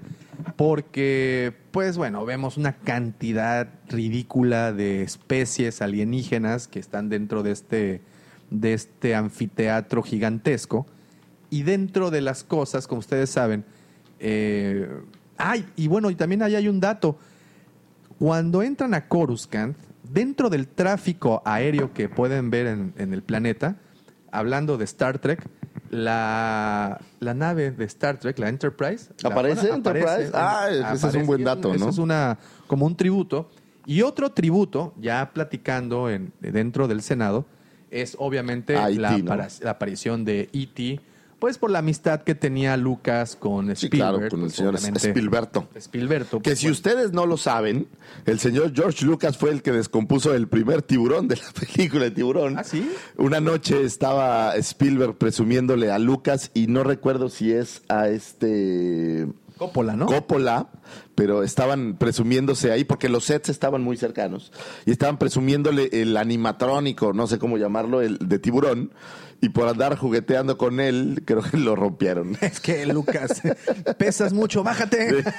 [0.56, 8.02] porque, pues bueno, vemos una cantidad ridícula de especies alienígenas que están dentro de este,
[8.52, 10.86] de este anfiteatro gigantesco,
[11.50, 13.64] y dentro de las cosas, como ustedes saben,
[14.20, 14.90] eh,
[15.38, 17.18] ay, y bueno, y también ahí hay un dato,
[18.20, 19.76] cuando entran a Coruscant,
[20.14, 23.78] dentro del tráfico aéreo que pueden ver en, en el planeta,
[24.32, 25.44] hablando de Star Trek,
[25.90, 29.10] la, la nave de Star Trek, la Enterprise.
[29.22, 30.32] la- ¿Aparece bueno, Enterprise?
[30.34, 31.90] Ah, ese es un buen dato, eso ¿no?
[31.92, 32.38] es una,
[32.68, 33.50] como un tributo.
[33.86, 37.46] Y otro tributo, ya platicando en, dentro del Senado,
[37.92, 41.00] es obviamente E.T., la, la aparición de E.T.,
[41.44, 44.00] pues por la amistad que tenía Lucas con Sí, Spielberg.
[44.00, 45.68] claro, con el pues, señor Spielberto.
[46.40, 46.72] Que pues, si bueno.
[46.72, 47.86] ustedes no lo saben,
[48.26, 52.12] el señor George Lucas fue el que descompuso el primer tiburón de la película de
[52.12, 52.60] tiburón.
[52.60, 52.90] ¿Ah, sí?
[53.18, 59.28] Una noche estaba Spielberg presumiéndole a Lucas y no recuerdo si es a este
[59.58, 60.06] Coppola, ¿no?
[60.06, 60.70] Coppola,
[61.14, 64.54] pero estaban presumiéndose ahí porque los sets estaban muy cercanos
[64.86, 68.92] y estaban presumiéndole el animatrónico, no sé cómo llamarlo, el de tiburón
[69.44, 72.38] y por andar jugueteando con él, creo que lo rompieron.
[72.42, 73.42] Es que, Lucas,
[73.98, 75.22] pesas mucho, bájate.
[75.22, 75.30] Sí.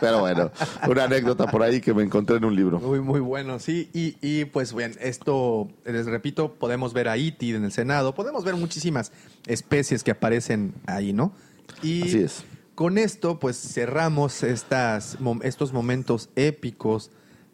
[0.00, 0.50] Pero bueno,
[0.88, 2.80] una anécdota por ahí que me encontré en un libro.
[2.80, 3.90] Muy, muy bueno, sí.
[3.94, 8.42] Y, y, pues bien, esto, les repito, podemos ver a Iti en el Senado, podemos
[8.42, 9.12] ver muchísimas
[9.46, 11.32] especies que aparecen ahí, ¿no?
[11.80, 12.44] Y Así es.
[12.74, 17.12] con esto, pues cerramos estas, estos momentos épicos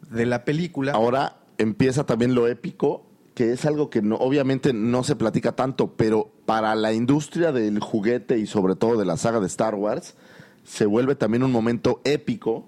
[0.09, 0.93] de la película.
[0.93, 5.93] Ahora empieza también lo épico, que es algo que no, obviamente no se platica tanto,
[5.95, 10.15] pero para la industria del juguete y sobre todo de la saga de Star Wars,
[10.63, 12.67] se vuelve también un momento épico,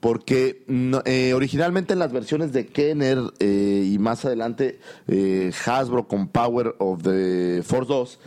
[0.00, 0.64] porque
[1.06, 6.76] eh, originalmente en las versiones de Kenner eh, y más adelante eh, Hasbro con Power
[6.78, 8.20] of the Force 2,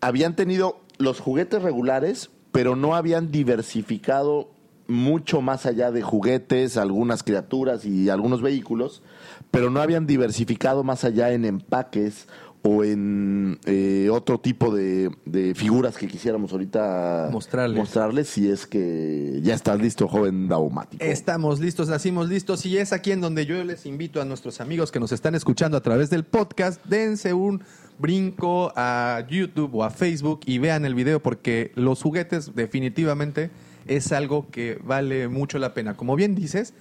[0.00, 4.50] habían tenido los juguetes regulares, pero no habían diversificado
[4.88, 9.02] mucho más allá de juguetes, algunas criaturas y algunos vehículos,
[9.50, 12.26] pero no habían diversificado más allá en empaques
[12.62, 17.78] o en eh, otro tipo de, de figuras que quisiéramos ahorita Mostrarles.
[17.78, 21.02] mostrarles si es que ya estás listo, joven daumático.
[21.02, 24.92] Estamos listos, nacimos listos y es aquí en donde yo les invito a nuestros amigos
[24.92, 27.62] que nos están escuchando a través del podcast, dense un
[27.98, 33.50] brinco a YouTube o a Facebook y vean el video porque los juguetes definitivamente
[33.86, 35.96] es algo que vale mucho la pena.
[35.96, 36.74] Como bien dices,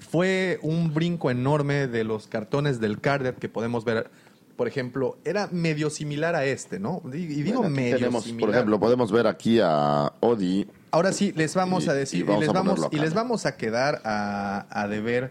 [0.00, 4.10] fue un brinco enorme de los cartones del Cardet que podemos ver.
[4.56, 7.00] Por ejemplo, era medio similar a este, ¿no?
[7.12, 8.40] Y digo Bueno, medio tenemos, similar.
[8.46, 10.66] por ejemplo, podemos ver aquí a Odi.
[10.90, 14.02] Ahora sí, les vamos Y- a decir, y les, vamos, y les vamos a quedar
[14.04, 15.30] a, a deber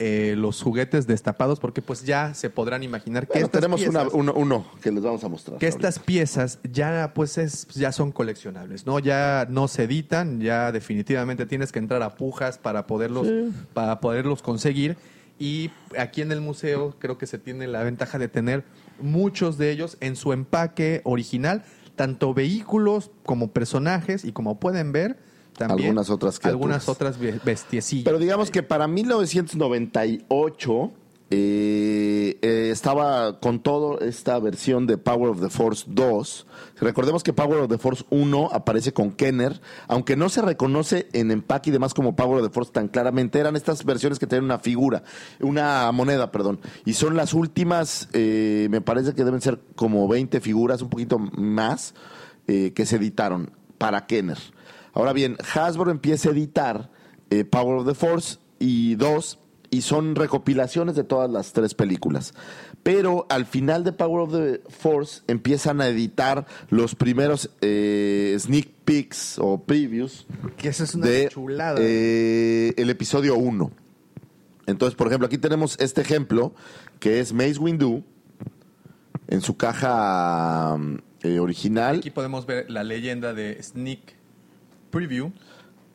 [0.00, 4.04] eh, los juguetes destapados, porque pues ya se podrán imaginar que Bueno, estas tenemos una-
[4.04, 5.58] piezas- uno, uno que les vamos a mostrar.
[5.58, 5.88] que ahorita.
[5.88, 8.98] estas piezas ya pues es, ya son coleccionables, ¿no?
[9.00, 13.26] Ya no se editan, ya definitivamente tienes que entrar a pujas para poderlos,
[13.74, 14.96] para poderlos conseguir.
[15.40, 18.64] Y aquí en el museo creo que se tiene la ventaja de tener
[19.00, 21.64] muchos de ellos en su empaque original,
[21.96, 25.18] tanto vehículos como personajes, y como pueden ver,
[25.58, 26.52] también Algunas otras criaturas.
[26.54, 28.04] algunas otras be- bestiecillas.
[28.04, 30.92] Pero digamos que para 1998
[31.30, 36.46] eh, eh, estaba con todo esta versión de Power of the Force 2.
[36.80, 41.30] Recordemos que Power of the Force 1 aparece con Kenner, aunque no se reconoce en
[41.30, 43.38] empaque y demás como Power of the Force tan claramente.
[43.38, 45.02] Eran estas versiones que tienen una figura,
[45.40, 46.60] una moneda, perdón.
[46.86, 51.18] Y son las últimas, eh, me parece que deben ser como 20 figuras, un poquito
[51.18, 51.92] más,
[52.46, 54.38] eh, que se editaron para Kenner.
[54.92, 56.90] Ahora bien, Hasbro empieza a editar
[57.30, 59.38] eh, Power of the Force y 2
[59.70, 62.34] y son recopilaciones de todas las tres películas.
[62.82, 68.68] Pero al final de Power of the Force empiezan a editar los primeros eh, sneak
[68.84, 70.26] peeks o previews
[70.56, 71.76] que eso es una de chulada.
[71.80, 73.70] eh, el episodio 1.
[74.66, 76.54] Entonces, por ejemplo, aquí tenemos este ejemplo
[77.00, 78.04] que es Mace Windu
[79.26, 81.96] en su caja mm, eh, original.
[81.98, 84.14] Aquí podemos ver la leyenda de Sneak
[84.90, 85.32] Preview.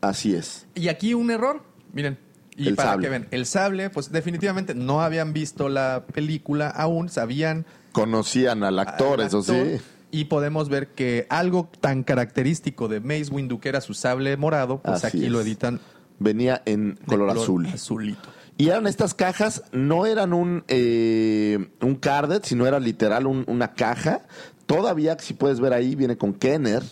[0.02, 0.68] Así es.
[0.76, 1.64] Y aquí un error,
[1.94, 2.18] miren.
[2.56, 3.04] Y El para sable.
[3.06, 8.78] que vean, el sable, pues definitivamente no habían visto la película aún, sabían Conocían al
[8.80, 9.78] actor, al eso sí.
[10.12, 14.82] Y podemos ver que algo tan característico de Mace Windu, que era su sable morado,
[14.84, 15.32] pues Así aquí es.
[15.32, 15.80] lo editan
[16.20, 17.66] Venía en color, azul.
[17.66, 18.30] Azulito.
[18.56, 23.74] Y eran estas cajas, no eran un, eh, un carded, sino era literal un- una
[23.74, 24.22] caja.
[24.68, 26.84] Todavía, si puedes ver ahí, viene con Kenner.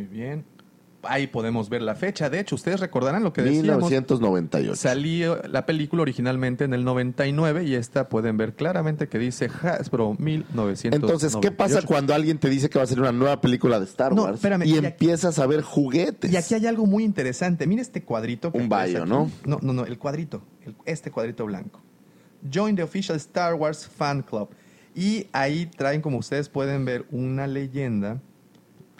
[0.00, 0.44] Muy bien.
[1.02, 2.28] Ahí podemos ver la fecha.
[2.28, 3.84] De hecho, ustedes recordarán lo que decíamos.
[3.90, 4.76] 1998.
[4.76, 10.14] Salió la película originalmente en el 99 y esta pueden ver claramente que dice Hasbro
[10.18, 10.94] 1998.
[10.94, 13.86] Entonces, ¿qué pasa cuando alguien te dice que va a ser una nueva película de
[13.86, 16.30] Star No, Wars espérame, y y aquí- empiezas a ver juguetes?
[16.30, 17.66] Y aquí hay algo muy interesante.
[17.66, 18.52] Mira este cuadrito.
[18.52, 18.92] que Un aquí.
[19.06, 19.30] ¿no?
[19.46, 20.42] No, no, no, el cuadrito.
[20.66, 21.80] el- este cuadrito blanco.
[22.52, 24.50] Join the official Star Wars Fan Club.
[24.94, 28.20] Y ahí traen, como ustedes pueden ver, una leyenda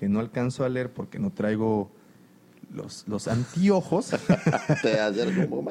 [0.01, 1.91] que no alcanzo a leer porque no traigo
[2.73, 4.11] los, los anteojos.
[4.83, 4.99] Te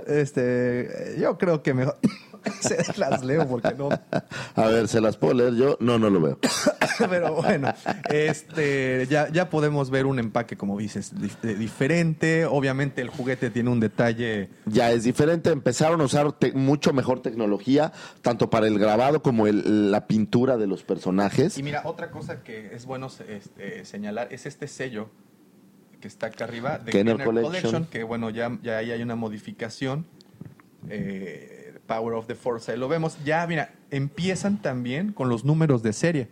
[0.07, 1.97] este, yo creo que mejor
[2.61, 3.89] se las leo porque no.
[4.55, 5.77] A ver, ¿se las puedo leer yo?
[5.79, 6.39] No, no lo veo.
[7.09, 7.73] Pero bueno,
[8.09, 12.45] este, ya, ya podemos ver un empaque, como dices, eh, diferente.
[12.45, 17.93] Obviamente el juguete tiene un detalle Ya es diferente, empezaron a usar mucho mejor tecnología,
[18.21, 21.57] tanto para el grabado como el- la pintura de los personajes.
[21.57, 25.09] Y mira, otra cosa que es bueno este, señalar es este sello
[26.01, 27.51] que está acá arriba de Kenner Kenner, Collection.
[27.61, 27.85] Collection.
[27.87, 30.05] que bueno, ya, ya ahí hay una modificación.
[30.89, 33.17] eh, Power of the Force, ahí lo vemos.
[33.25, 36.29] Ya, mira, empiezan también con los números de serie.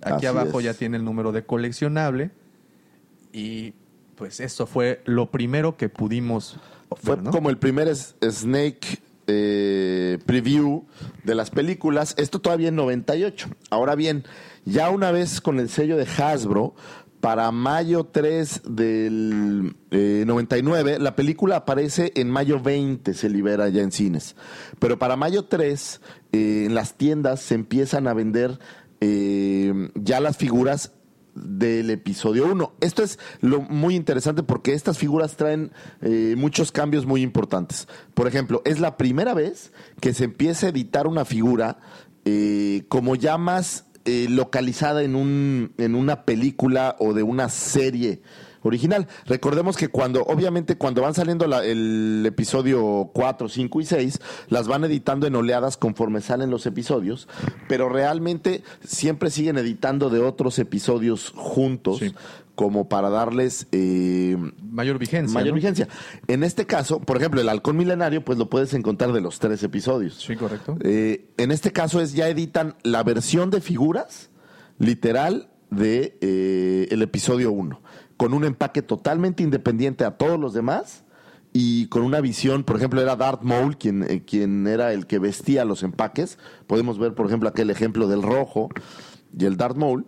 [0.00, 0.64] Aquí Así abajo es.
[0.64, 2.30] ya tiene el número de coleccionable.
[3.32, 3.74] Y
[4.16, 6.58] pues eso fue lo primero que pudimos
[6.96, 7.30] Fue ver, ¿no?
[7.32, 10.84] como el primer Snake eh, preview
[11.24, 12.14] de las películas.
[12.18, 13.48] Esto todavía en 98.
[13.70, 14.24] Ahora bien,
[14.64, 16.74] ya una vez con el sello de Hasbro,
[17.22, 23.80] para mayo 3 del eh, 99, la película aparece en mayo 20, se libera ya
[23.80, 24.34] en cines.
[24.80, 26.00] Pero para mayo 3,
[26.32, 28.58] eh, en las tiendas se empiezan a vender
[29.00, 30.94] eh, ya las figuras
[31.36, 32.72] del episodio 1.
[32.80, 35.70] Esto es lo muy interesante porque estas figuras traen
[36.00, 37.86] eh, muchos cambios muy importantes.
[38.14, 41.78] Por ejemplo, es la primera vez que se empieza a editar una figura
[42.88, 48.20] como ya más eh, localizada en, un, en una película o de una serie
[48.64, 49.08] original.
[49.26, 54.68] Recordemos que cuando, obviamente, cuando van saliendo la- el episodio 4, 5 y 6, las
[54.68, 57.26] van editando en oleadas conforme salen los episodios,
[57.68, 62.14] pero realmente siempre siguen editando de otros episodios juntos, Sí.
[62.54, 65.34] Como para darles eh, Mayor vigencia.
[65.34, 65.56] mayor ¿no?
[65.56, 65.88] vigencia.
[66.28, 69.62] En este caso, por ejemplo, el halcón milenario, pues lo puedes encontrar de los tres
[69.62, 70.14] episodios.
[70.14, 70.76] Sí, correcto.
[70.82, 74.30] Eh, en este caso es ya editan la versión de figuras
[74.78, 77.80] literal de eh, el episodio 1,
[78.16, 81.04] con un empaque totalmente independiente a todos los demás
[81.52, 85.18] y con una visión, por ejemplo, era Darth Maul quien, eh, quien era el que
[85.18, 86.38] vestía los empaques.
[86.66, 88.70] Podemos ver, por ejemplo, aquel ejemplo del rojo
[89.38, 90.06] y el Darth Maul.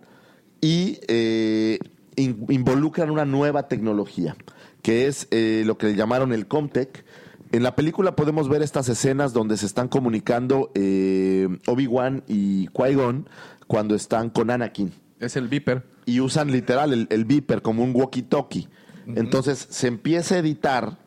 [0.61, 1.77] Y eh,
[2.15, 4.35] in- involucran una nueva tecnología,
[4.81, 7.05] que es eh, lo que le llamaron el Comtech.
[7.51, 13.27] En la película podemos ver estas escenas donde se están comunicando eh, Obi-Wan y Qui-Gon
[13.67, 15.83] cuando están con Anakin Es el Viper.
[16.05, 18.67] y usan literal el, el Viper como un walkie-talkie.
[19.07, 20.97] Entonces se empieza a editar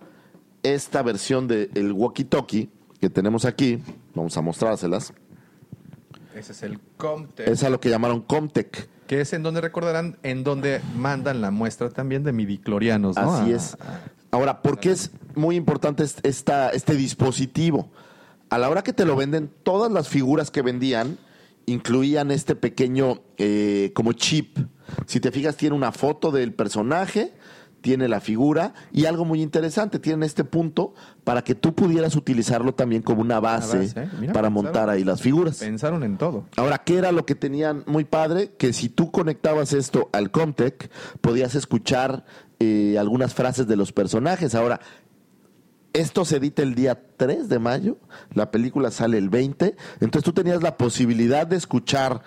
[0.63, 2.69] esta versión del walkie-talkie
[3.01, 3.81] que tenemos aquí.
[4.15, 5.13] Vamos a mostrárselas.
[6.35, 7.49] Ese es el Comtech.
[7.49, 8.89] Es a lo que llamaron Comtech.
[9.09, 13.35] Que es en donde recordarán, en donde mandan la muestra también de midiclorianos, ¿no?
[13.35, 13.77] Así Ah, es.
[14.31, 17.91] Ahora, ¿por qué es muy importante est- esta, este dispositivo?
[18.51, 21.19] A la hora que te lo venden, todas las figuras que vendían
[21.67, 24.59] incluían este pequeño eh, como chip.
[25.07, 27.33] Si te fijas, tiene una foto del personaje,
[27.81, 32.75] tiene la figura y algo muy interesante, tienen este punto para que tú pudieras utilizarlo
[32.75, 34.09] también como una base, base, ¿eh?
[34.21, 34.53] Mira, para pensaron.
[34.53, 35.59] montar ahí las figuras.
[35.59, 36.45] Pensaron en todo.
[36.57, 38.53] Ahora, ¿qué era lo que tenían muy padre?
[38.59, 42.25] Que si tú conectabas esto al Comtech, podías escuchar
[42.61, 44.55] eh, algunas frases de los personajes.
[44.55, 44.81] Ahora,
[45.93, 47.99] esto se edita el día 3 de mayo,
[48.35, 52.23] la película sale el 20, entonces tú tenías la posibilidad de escuchar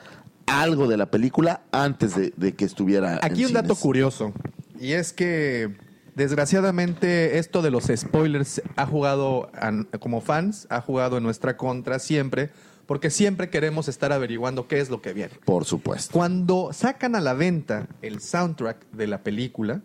[0.48, 3.20] algo de la película antes de, de que estuviera.
[3.22, 4.34] Aquí en un dato curioso.
[4.82, 5.76] Y es que,
[6.16, 9.52] desgraciadamente, esto de los spoilers ha jugado,
[10.00, 12.50] como fans, ha jugado en nuestra contra siempre,
[12.88, 15.36] porque siempre queremos estar averiguando qué es lo que viene.
[15.46, 16.12] Por supuesto.
[16.12, 19.84] Cuando sacan a la venta el soundtrack de la película,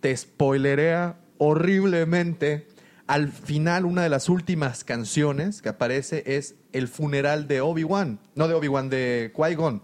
[0.00, 2.68] te spoilerea horriblemente.
[3.06, 8.20] Al final, una de las últimas canciones que aparece es el funeral de Obi-Wan.
[8.34, 9.80] No de Obi-Wan, de Qui-Gon.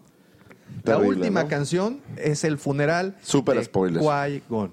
[0.85, 1.49] La última ¿no?
[1.49, 4.03] canción es el funeral Súper de spoiler.
[4.03, 4.73] Qui-Gon.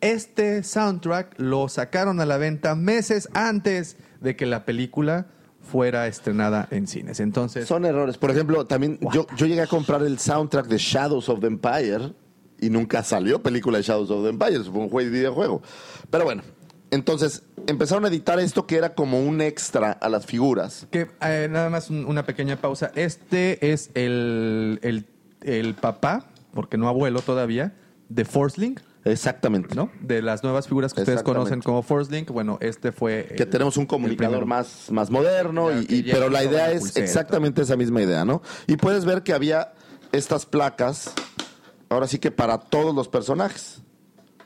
[0.00, 5.26] Este soundtrack lo sacaron a la venta meses antes de que la película
[5.62, 7.18] fuera estrenada en cines.
[7.20, 8.18] Entonces, Son errores.
[8.18, 12.12] Por ejemplo, también yo, yo llegué a comprar el soundtrack de Shadows of the Empire
[12.60, 15.62] y nunca salió película de Shadows of the Empire, fue un juego de videojuego.
[16.10, 16.42] Pero bueno,
[16.90, 20.86] entonces empezaron a editar esto que era como un extra a las figuras.
[20.90, 22.92] Que eh, nada más un- una pequeña pausa.
[22.94, 25.06] Este es el, el,
[25.42, 27.74] el papá, porque no abuelo todavía,
[28.08, 29.74] de Force Link, Exactamente.
[29.74, 29.90] ¿no?
[30.00, 32.30] De las nuevas figuras que ustedes conocen como Force Link.
[32.30, 33.34] Bueno, este fue.
[33.36, 37.76] Que tenemos un comunicador más, más moderno, y, pero la idea es pulsera exactamente esa
[37.76, 38.42] misma idea, ¿no?
[38.66, 39.72] Y puedes ver que había
[40.12, 41.12] estas placas,
[41.88, 43.80] ahora sí que para todos los personajes.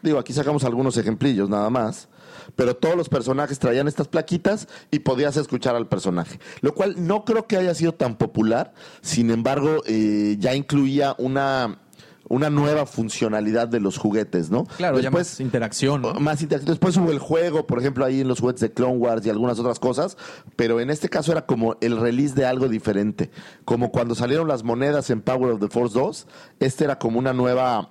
[0.02, 2.08] Digo, aquí sacamos algunos ejemplillos nada más,
[2.56, 6.38] pero todos los personajes traían estas plaquitas y podías escuchar al personaje.
[6.60, 8.72] Lo cual no creo que haya sido tan popular,
[9.02, 11.80] sin embargo, eh, ya incluía una,
[12.28, 14.64] una nueva funcionalidad de los juguetes, ¿no?
[14.76, 16.02] Claro, ya Después, más interacción.
[16.02, 16.14] ¿no?
[16.14, 16.70] más interactivo.
[16.70, 19.58] Después hubo el juego, por ejemplo, ahí en los juguetes de Clone Wars y algunas
[19.58, 20.16] otras cosas,
[20.56, 23.30] pero en este caso era como el release de algo diferente.
[23.64, 26.26] Como cuando salieron las monedas en Power of the Force 2,
[26.60, 27.90] este era como una nueva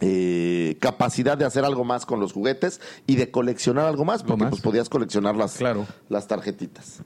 [0.00, 4.44] eh, capacidad de hacer algo más con los juguetes y de coleccionar algo más, porque
[4.44, 4.50] más.
[4.50, 5.86] pues podías coleccionar las, Claro.
[6.08, 7.00] las tarjetitas.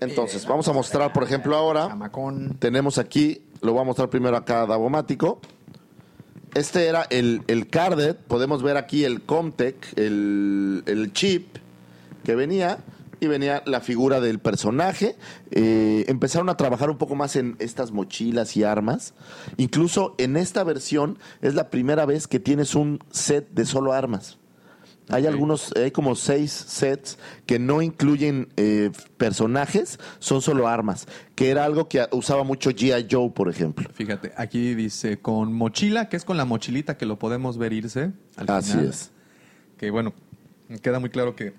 [0.00, 1.86] Entonces, vamos a mostrar, por ejemplo, ahora.
[1.88, 2.56] Chamacón.
[2.58, 5.40] Tenemos aquí, lo voy a mostrar primero acá a Davomático.
[6.54, 8.18] Este era el, el Cardet.
[8.18, 11.56] Podemos ver aquí el Comtech, el, el chip
[12.24, 12.78] que venía.
[13.22, 15.14] Y venía la figura del personaje.
[15.52, 19.14] Eh, empezaron a trabajar un poco más en estas mochilas y armas.
[19.58, 24.38] Incluso en esta versión es la primera vez que tienes un set de solo armas.
[25.08, 27.16] Hay algunos, hay como seis sets
[27.46, 31.06] que no incluyen eh, personajes, son solo armas,
[31.36, 33.06] que era algo que usaba mucho G.I.
[33.08, 33.88] Joe, por ejemplo.
[33.94, 38.10] Fíjate, aquí dice con mochila, que es con la mochilita que lo podemos ver irse.
[38.34, 38.86] Al Así final.
[38.86, 39.12] es.
[39.76, 40.12] Que bueno,
[40.82, 41.54] queda muy claro que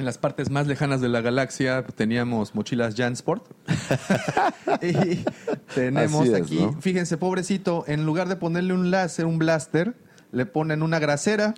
[0.00, 3.44] en las partes más lejanas de la galaxia teníamos mochilas Jansport.
[4.82, 5.22] y
[5.74, 6.80] tenemos es, aquí, ¿no?
[6.80, 9.94] fíjense, pobrecito, en lugar de ponerle un láser, un blaster,
[10.32, 11.54] le ponen una grasera.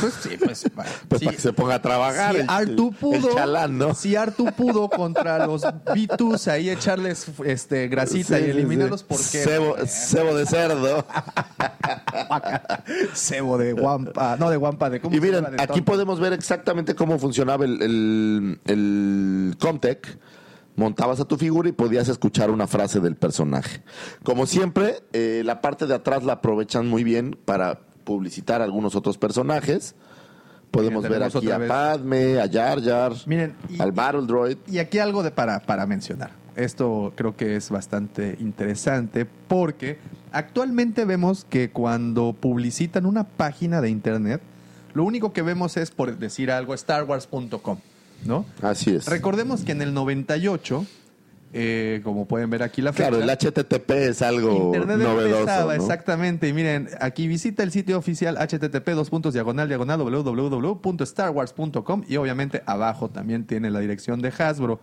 [0.00, 0.64] Pues sí, pues.
[0.74, 1.24] bueno, Pues sí.
[1.26, 2.34] para que se ponga a trabajar.
[2.34, 3.94] Si el- Artu pudo, el chalán, ¿no?
[3.94, 9.76] si Artu pudo contra los B2s ahí echarles este grasita Sí, y eliminarlos porque Cebo,
[9.86, 11.06] cebo de cerdo.
[13.14, 15.84] cebo de guampa, no de guampa, de cómo Y miren, aquí tonto.
[15.84, 20.18] podemos ver exactamente cómo funcionaba el, el, el Comtech.
[20.76, 23.82] Montabas a tu figura y podías escuchar una frase del personaje.
[24.22, 29.18] Como siempre, eh, la parte de atrás la aprovechan muy bien para publicitar algunos otros
[29.18, 29.94] personajes.
[30.70, 31.68] Podemos Miren, ver aquí a vez.
[31.68, 34.56] Padme, a Jar Jar, Miren, y- al Battle Droid.
[34.66, 36.30] Y aquí algo de para, para mencionar.
[36.54, 39.98] Esto creo que es bastante interesante porque
[40.32, 44.40] actualmente vemos que cuando publicitan una página de internet,
[44.94, 47.78] lo único que vemos es, por decir algo, starwars.com,
[48.24, 48.46] ¿no?
[48.62, 49.06] Así es.
[49.06, 50.86] Recordemos que en el 98,
[51.52, 55.66] eh, como pueden ver aquí la fecha, Claro, el HTTP es algo Internet novedoso.
[55.66, 55.72] ¿no?
[55.72, 56.48] exactamente.
[56.48, 62.62] Y miren, aquí visita el sitio oficial http dos puntos diagonal diagonal www.starwars.com y obviamente
[62.66, 64.80] abajo también tiene la dirección de Hasbro.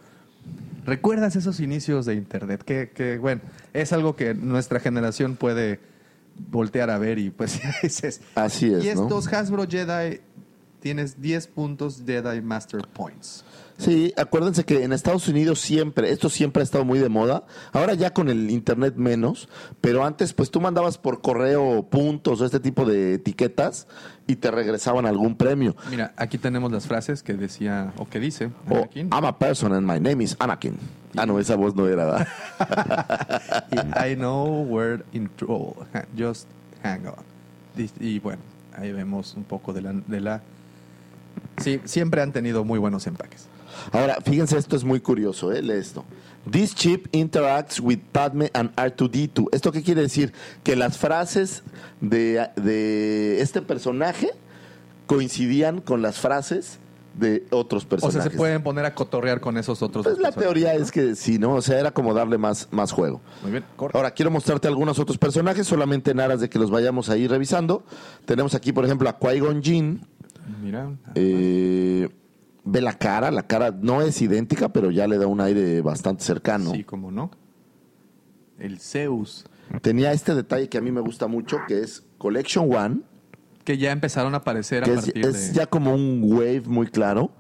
[0.86, 2.64] ¿Recuerdas esos inicios de Internet?
[2.64, 3.42] Que, que, bueno,
[3.74, 5.80] es algo que nuestra generación puede
[6.50, 8.22] voltear a ver y pues dices...
[8.36, 9.04] Así es, Y ¿no?
[9.04, 10.20] estos Hasbro Jedi
[10.80, 13.46] tienes 10 puntos Jedi Master Points.
[13.78, 17.44] Sí, acuérdense que en Estados Unidos siempre, esto siempre ha estado muy de moda.
[17.72, 19.50] Ahora ya con el internet menos,
[19.82, 23.88] pero antes pues tú mandabas por correo puntos o este tipo de etiquetas
[24.28, 25.76] y te regresaban algún premio.
[25.90, 29.10] Mira, aquí tenemos las frases que decía o que dice O Anakin.
[29.12, 30.78] I'm a person and my name is Anakin.
[31.18, 32.26] Ah, no, esa voz no era.
[33.98, 35.86] I know we're in trouble.
[35.94, 36.48] Ha- Just
[36.84, 37.16] hang on.
[38.00, 38.42] Y bueno,
[38.78, 40.42] ahí vemos un poco de la, de la...
[41.58, 43.48] Sí, siempre han tenido muy buenos empaques.
[43.92, 45.62] Ahora, fíjense, esto es muy curioso, ¿eh?
[45.62, 46.06] Lee esto.
[46.50, 49.48] This chip interacts with Padme and R2D2.
[49.52, 50.34] ¿Esto qué quiere decir?
[50.64, 51.64] Que las frases
[52.02, 54.32] de, de este personaje
[55.06, 56.80] coincidían con las frases
[57.14, 58.24] de otros O personajes.
[58.24, 60.04] sea, se pueden poner a cotorrear con esos otros.
[60.04, 61.54] Pues la personajes, teoría es que sí, ¿no?
[61.54, 63.22] O sea, era como darle más, más juego.
[63.44, 63.92] Muy bien, corre.
[63.96, 67.84] Ahora, quiero mostrarte algunos otros personajes, solamente en aras de que los vayamos ahí revisando.
[68.26, 70.08] Tenemos aquí, por ejemplo, a Qui-Gon Jinn.
[70.62, 70.90] Mira.
[71.14, 72.10] Eh,
[72.64, 76.24] ve la cara, la cara no es idéntica, pero ya le da un aire bastante
[76.24, 76.72] cercano.
[76.72, 77.32] Sí, como no.
[78.60, 79.46] El Zeus.
[79.82, 83.02] Tenía este detalle que a mí me gusta mucho, que es Collection One,
[83.64, 85.54] Que ya empezaron a aparecer a es, partir es de...
[85.54, 87.32] ya como un wave muy claro.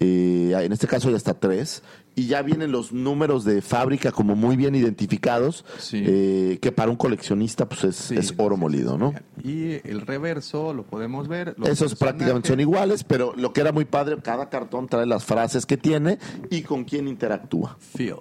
[0.00, 1.82] Eh, en este caso ya está tres.
[2.20, 6.02] Y ya vienen los números de fábrica como muy bien identificados, Sí.
[6.06, 9.14] eh, que para un coleccionista pues es, Sí, es oro sí, molido, ¿no?
[9.42, 11.54] Y el reverso lo podemos ver.
[11.56, 15.24] los Esos prácticamente son iguales, pero lo que era muy padre, cada cartón trae las
[15.24, 16.18] frases que tiene
[16.50, 17.78] y con quién interactúa.
[17.80, 18.16] Feel,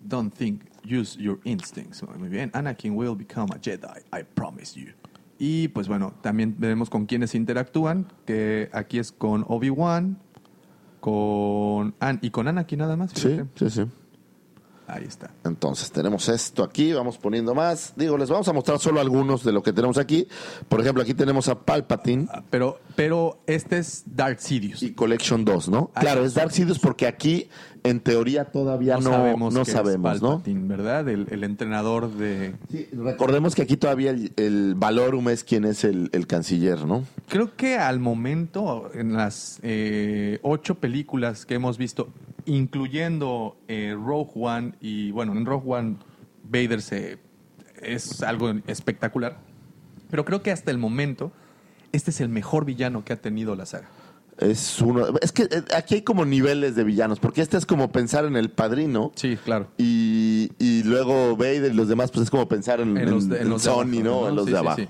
[0.00, 2.02] don't think, use your instincts.
[2.18, 2.50] Muy bien.
[2.54, 4.88] Anakin will become a Jedi, I promise you.
[5.38, 10.18] Y pues bueno, también veremos con quiénes interactúan, que aquí es con Obi-Wan,
[11.04, 13.10] con An y con Anakin nada más.
[13.10, 13.46] Sí, fíjate.
[13.56, 13.86] sí, sí.
[14.86, 15.30] Ahí está.
[15.44, 17.94] Entonces tenemos esto aquí, vamos poniendo más.
[17.96, 20.28] Digo, les vamos a mostrar solo algunos de lo que tenemos aquí.
[20.68, 24.82] Por ejemplo, aquí tenemos a Palpatine Ah, Pero, pero este es Darth Sidious.
[24.82, 25.90] y Collection 2, ¿no?
[25.94, 27.48] Ah, Claro, es Dark Sidious porque aquí
[27.82, 29.72] en teoría todavía no, sabemos, no es.
[29.72, 31.08] Palpatine, ¿verdad?
[31.08, 32.54] El, el entrenador de...
[32.70, 37.04] Sí, recordemos que aquí todavía el, el Valorum es quien es el, el canciller, ¿no?
[37.28, 42.08] Creo que al momento, en las eh, ocho películas que hemos visto,
[42.46, 45.96] incluyendo eh, Rogue One, y bueno, en Rogue One
[46.44, 47.18] Vader se,
[47.82, 49.38] es algo espectacular,
[50.10, 51.32] pero creo que hasta el momento
[51.92, 53.88] este es el mejor villano que ha tenido la saga.
[54.38, 55.06] Es uno.
[55.22, 58.34] Es que eh, aquí hay como niveles de villanos, porque este es como pensar en
[58.34, 59.12] el padrino.
[59.14, 59.68] Sí, claro.
[59.78, 63.42] Y, y luego Vader y los demás, pues es como pensar en, En los de,
[63.42, 64.28] en Sony, abajo, ¿no?
[64.28, 64.76] En los Sí, de abajo.
[64.78, 64.88] Sí, Sí,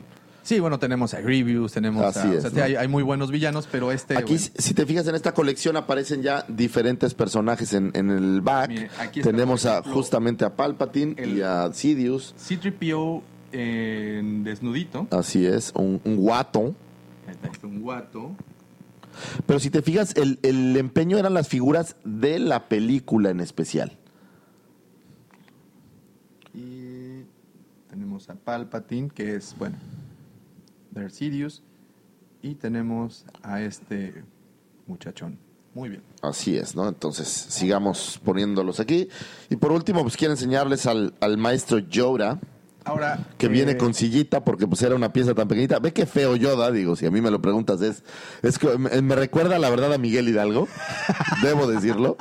[0.61, 2.31] bueno, tenemos a Grievous, tenemos Así a...
[2.31, 2.63] o es, sea, ¿no?
[2.63, 4.17] hay, hay muy buenos villanos, pero este...
[4.17, 8.41] Aquí, bueno, si te fijas en esta colección, aparecen ya diferentes personajes en, en el
[8.41, 8.69] back.
[8.69, 12.35] Mire, aquí Tenemos a, justamente a Palpatine y a Sidious.
[12.37, 13.23] C-3PO
[13.53, 15.07] en desnudito.
[15.11, 16.75] Así es, un, un guato.
[17.63, 18.33] Un guato.
[19.47, 23.97] Pero si te fijas, el, el empeño eran las figuras de la película en especial.
[26.53, 27.23] Y
[27.89, 29.77] tenemos a Palpatine, que es, bueno,
[32.43, 34.25] Y tenemos a este
[34.87, 35.39] muchachón.
[35.75, 36.03] Muy bien.
[36.23, 36.89] Así es, ¿no?
[36.89, 39.09] Entonces, sigamos poniéndolos aquí.
[39.51, 42.39] Y por último, pues quiero enseñarles al, al maestro Yoda,
[42.85, 43.19] Ahora.
[43.39, 45.79] que eh, viene con sillita porque pues era una pieza tan pequeñita.
[45.79, 48.03] Ve qué feo Yoda, digo, si a mí me lo preguntas, es,
[48.43, 50.69] es que me, me recuerda la verdad a Miguel Hidalgo,
[51.43, 52.17] debo decirlo.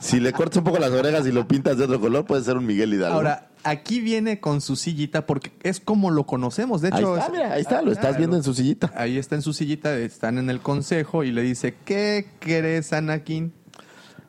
[0.00, 2.56] Si le cortas un poco las orejas y lo pintas de otro color, puede ser
[2.56, 3.16] un Miguel Hidalgo.
[3.16, 6.80] Ahora, aquí viene con su sillita porque es como lo conocemos.
[6.80, 8.92] De ahí hecho, está, es- mira, ahí está, lo estás Ah, viendo en su sillita.
[8.96, 13.52] Ahí está en su sillita, están en el consejo y le dice, ¿qué crees, Anakin?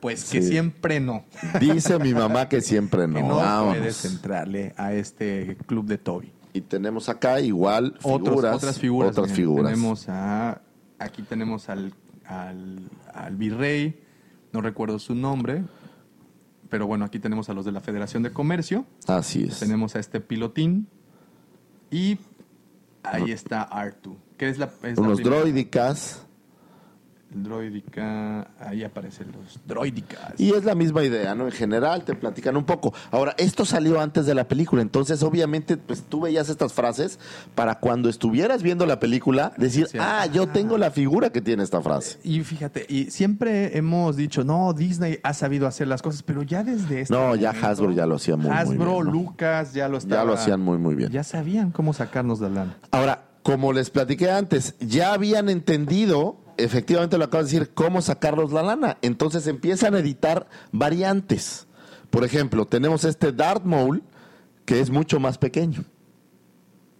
[0.00, 0.48] Pues que Sí.
[0.48, 1.24] siempre no.
[1.60, 3.14] Dice mi mamá que siempre no.
[3.16, 3.78] que no Vámonos.
[3.78, 6.32] puedes entrarle a este club de Toby.
[6.52, 9.10] Y tenemos acá igual Otros- otras figuras.
[9.18, 9.70] Otras figuras.
[9.72, 10.60] Tenemos a,
[10.98, 11.92] aquí tenemos al,
[12.24, 12.78] al,
[13.12, 14.00] al virrey,
[14.52, 15.62] no recuerdo su nombre,
[16.70, 19.58] pero bueno, aquí tenemos a los de la Federación de Comercio, Así es.
[19.60, 20.88] tenemos a este pilotín
[21.90, 22.18] y
[23.02, 26.25] ahí está Artu, que es la, es Unos droidicas.
[27.28, 30.34] Droidica, ahí aparecen los droidicas.
[30.38, 31.46] Y es la misma idea, ¿no?
[31.46, 32.94] En general te platican un poco.
[33.10, 37.18] Ahora, esto salió antes de la película, entonces obviamente pues tú veías estas frases
[37.54, 39.98] para cuando estuvieras viendo la película decir, Sí.
[40.00, 42.18] ah, yo tengo la figura que tiene esta frase.
[42.24, 46.62] Y fíjate, y siempre hemos dicho, no, Disney ha sabido hacer las cosas, pero ya
[46.64, 49.12] desde este No, ya momento, Hasbro ya lo hacía muy, muy Hasbro, bien, ¿no?
[49.12, 51.10] Lucas, ya lo estaba, Ya lo hacían muy, muy bien.
[51.10, 52.76] Ya sabían cómo sacarnos de lana.
[52.90, 58.52] Ahora, como les platiqué antes, ya habían entendido, efectivamente lo acabo de decir, cómo sacarlos
[58.52, 58.98] la lana.
[59.02, 61.66] Entonces empiezan a editar variantes.
[62.10, 64.02] Por ejemplo, tenemos este Darth Maul,
[64.64, 65.84] que es mucho más pequeño.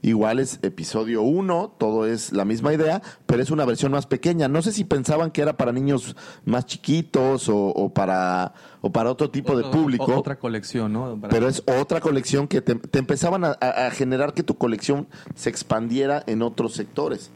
[0.03, 4.47] igual es episodio 1, todo es la misma idea, pero es una versión más pequeña.
[4.47, 8.53] No sé si pensaban que era para niños más chiquitos o, o para,
[8.83, 10.05] o para otro tipo de público.
[10.05, 11.19] o- Otra colección, ¿no?
[11.21, 13.57] Para- Pero es otra colección que te, te empezaban a
[13.91, 17.31] generar que tu colección se expandiera en otros sectores.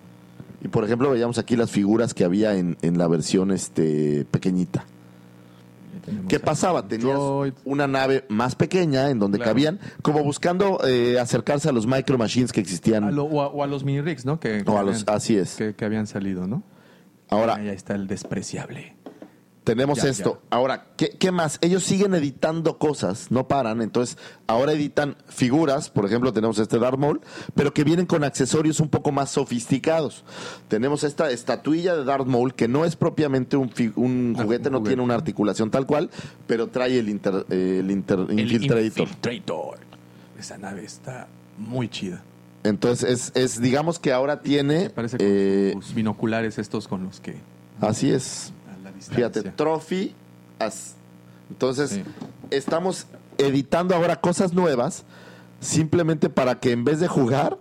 [0.62, 4.84] Y por ejemplo, veíamos aquí las figuras que había en, en la versión este pequeñita.
[6.28, 6.86] ¿Qué pasaba?
[6.88, 7.18] Tenías
[7.64, 9.50] una nave más pequeña en donde Claro.
[9.52, 13.04] cabían, como buscando eh, acercarse a los micro machines que existían.
[13.04, 14.40] A lo- o, a, o a los mini rigs, ¿no?
[14.40, 15.56] Que, que O a los- habían- así es.
[15.56, 16.62] Que, que habían salido, ¿no?
[17.28, 18.96] Ahora, Ahí está el despreciable.
[19.64, 20.40] Tenemos Ya, esto.
[20.50, 21.58] Ahora, ¿qué, qué más?
[21.60, 23.82] Ellos siguen editando cosas, no paran.
[23.82, 27.20] Entonces, ahora editan figuras, por ejemplo, tenemos este Darth Maul,
[27.54, 30.24] pero que vienen con accesorios un poco más sofisticados.
[30.68, 34.68] Tenemos esta estatuilla de Darth Maul, que no es propiamente un, fi- un Ah, juguete,
[34.68, 34.90] un no juguete.
[34.96, 36.10] tiene una articulación tal cual,
[36.46, 38.82] pero trae el, inter- eh, el inter- El Infiltrator.
[38.84, 39.78] Infiltrator.
[40.38, 42.22] Esa nave está muy chida.
[42.64, 44.90] Entonces, es, es, digamos que ahora tiene...
[44.90, 47.36] Parece con eh, binoculares estos con los que
[47.80, 48.52] así es.
[49.00, 49.14] Distancia.
[49.30, 50.14] Fíjate, trophy.
[50.58, 50.94] as-
[51.50, 52.04] Entonces, Sí.
[52.50, 53.06] estamos
[53.38, 55.04] editando ahora cosas nuevas
[55.60, 57.58] simplemente para que en vez de jugar,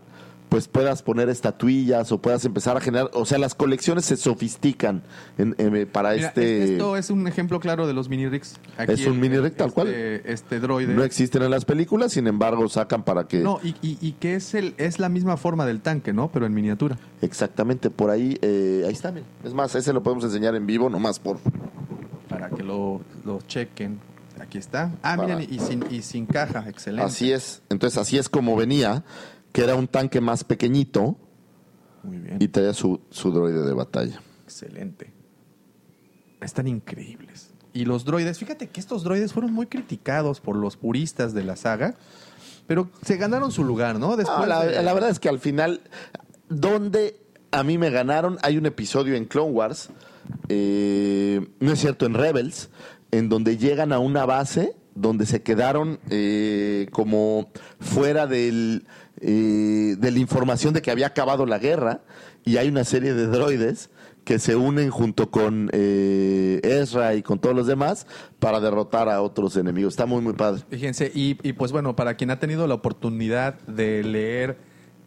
[0.50, 5.04] pues puedas poner estatuillas o puedas empezar a generar, o sea, las colecciones se sofistican
[5.38, 6.74] en- en- para Mira, este...
[6.74, 8.56] Esto es un ejemplo claro de los mini rigs.
[8.78, 9.88] Aquí Es un el- mini rig tal este- cual.
[9.89, 10.93] Este droide.
[10.93, 13.39] No existen en las películas, sin embargo, sacan para que...
[13.39, 16.30] No, y, y- y que es el es la misma forma del tanque, ¿no?
[16.32, 16.97] Pero en miniatura.
[17.22, 19.14] Exactamente, por ahí, eh, ahí está.
[19.43, 21.38] Es más, ese lo podemos enseñar en vivo, nomás por...
[22.28, 24.00] Para que lo, lo chequen.
[24.39, 24.91] Aquí está.
[25.04, 26.66] Ah, Para- miren, y sin, y sin caja.
[26.70, 27.06] Excelente.
[27.06, 27.62] Así es.
[27.70, 29.04] Entonces, así es como venía,
[29.52, 31.18] que era un tanque más pequeñito
[32.04, 32.38] Muy bien.
[32.39, 34.22] y traía su, su droide de batalla.
[34.43, 35.12] Excelente.
[36.41, 37.52] Están increíbles.
[37.74, 41.56] Y los droides, fíjate que estos droides fueron muy criticados por los puristas de la
[41.56, 41.95] saga,
[42.66, 44.16] pero se ganaron su lugar, ¿no?
[44.18, 45.82] Después No, la, de- la verdad es que al final,
[46.50, 47.20] donde
[47.52, 49.89] a mí me ganaron, hay un episodio en Clone Wars,
[50.47, 52.70] eh, no es cierto, en Rebels,
[53.12, 58.86] en donde llegan a una base donde se quedaron eh, como fuera del,
[59.22, 62.01] eh, de la información de que había acabado la guerra
[62.45, 63.89] y hay una serie de droides
[64.30, 68.05] que se unen junto con eh, Ezra y con todos los demás
[68.38, 69.93] para derrotar a otros enemigos.
[69.93, 70.61] Está muy, muy padre.
[70.70, 74.57] Fíjense, y, pues bueno, para quien ha tenido la oportunidad de leer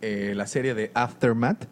[0.01, 1.69] eh, la serie de Aftermath,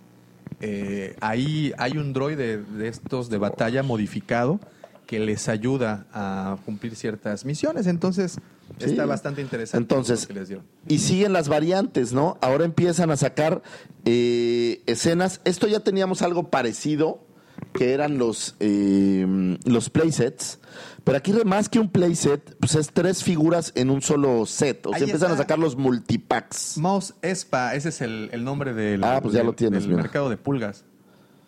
[0.61, 4.61] eh, ahí hay un droide de estos de batalla modificado
[5.07, 7.89] que les ayuda a cumplir ciertas misiones.
[7.89, 8.39] Entonces,
[8.79, 8.87] Sí.
[8.87, 10.51] está bastante interesante Entonces, que les
[10.89, 12.39] y siguen las variantes, ¿no?
[12.41, 13.63] Ahora empiezan a sacar
[14.05, 15.41] eh, escenas.
[15.45, 17.25] Esto ya teníamos algo parecido,
[17.75, 20.59] que eran los, eh, los playsets.
[21.05, 24.87] Pero aquí más que un playset, pues es tres figuras en un solo set.
[24.87, 26.77] O sea, Ahí empiezan a sacar los multipacks.
[26.79, 29.97] Mouse Espa, ese es el, el nombre del, Ah, pues ya del- lo tienes, del
[29.97, 30.85] mercado de pulgas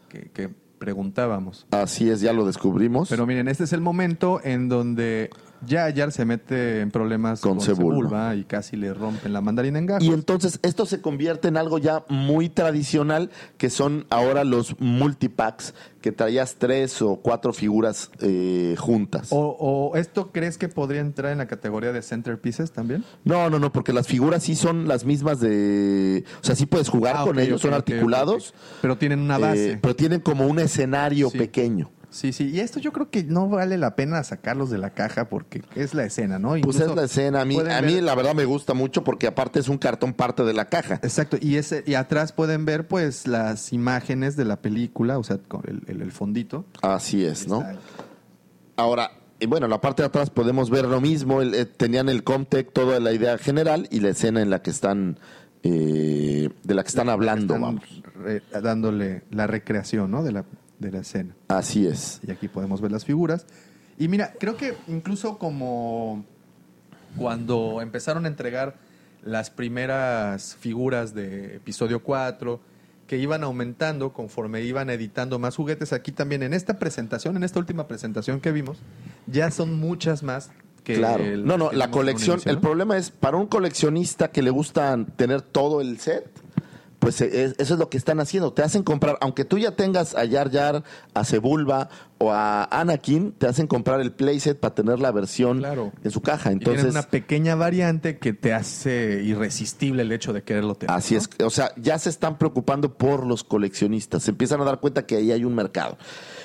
[0.09, 1.66] que, que preguntábamos.
[1.70, 3.09] Así es, ya lo descubrimos.
[3.09, 5.31] Pero miren, este es el momento en donde
[5.69, 7.97] Jar Jar se mete en problemas Con con, Sebulba.
[7.97, 10.05] Sebulba y casi le rompen la mandarina en gajos.
[10.05, 15.75] Y entonces esto se convierte en algo ya muy tradicional, que son ahora los multipacks,
[16.01, 19.29] que traías tres o cuatro figuras eh, juntas.
[19.31, 23.05] o, o esto crees que podría entrar en la categoría de centerpieces también?
[23.25, 26.25] No, no, no, porque las figuras sí son las mismas de...
[26.41, 28.55] O sea, sí puedes jugar Ah, con ellos, son articulados.
[28.81, 29.79] Pero tienen una eh, base.
[29.81, 31.39] pero tienen como un escenario Sí.
[31.39, 31.91] pequeño.
[32.13, 32.51] Sí, sí.
[32.51, 35.95] Y esto yo creo que no vale la pena sacarlos de la caja porque es
[35.95, 36.55] la escena, ¿no?
[36.63, 37.41] Pues es la escena.
[37.41, 40.13] A mí, a mí ver- la verdad me gusta mucho porque aparte es un cartón
[40.13, 40.97] parte de la caja.
[41.03, 45.39] Exacto, y ese y atrás pueden ver pues las imágenes de la película, o sea,
[45.39, 46.67] con el, el- el fondito.
[46.83, 47.63] Así es, ¿no?
[47.63, 47.79] Ahí.
[48.77, 49.11] Ahora,
[49.41, 51.41] y bueno, en la parte de atrás podemos ver lo mismo.
[51.43, 54.71] el- eh, tenían el Comtech, toda la idea general y la escena en la que
[54.71, 55.19] están,
[55.63, 58.03] eh, de la que están hablando, Están vamos.
[58.23, 60.23] re- dándole la recreación, ¿no?
[60.23, 60.45] De la,
[60.83, 61.35] de la escena.
[61.49, 62.20] Así es.
[62.26, 63.46] Y aquí podemos ver las figuras.
[63.99, 66.25] Y mira, creo que incluso como
[67.17, 68.76] cuando empezaron a entregar
[69.22, 72.61] las primeras figuras de episodio 4,
[73.07, 77.59] que iban aumentando conforme iban editando más juguetes, aquí también en esta presentación, en esta
[77.59, 78.79] última presentación que vimos,
[79.26, 80.50] ya son muchas más
[80.83, 80.95] que...
[80.95, 81.22] claro.
[81.22, 84.96] el- no, no, la colección, inicio, el problema es para un coleccionista que le gusta
[85.17, 86.26] tener todo el set,
[87.03, 88.53] pues eh, es- eso es lo que están haciendo.
[88.53, 90.84] Te hacen comprar, aunque tú ya tengas a Yar Yar,
[91.14, 91.88] a Sebulba
[92.18, 95.91] o a Anakin, te hacen comprar el playset para tener la versión Claro.
[96.04, 96.50] en su caja.
[96.50, 100.95] Y Entonces, una pequeña variante que te hace irresistible el hecho de quererlo tener.
[100.95, 101.20] Así ¿no?
[101.22, 105.04] es, o sea, ya se están preocupando por los coleccionistas, se empiezan a dar cuenta
[105.04, 105.99] que ahí hay un mercado.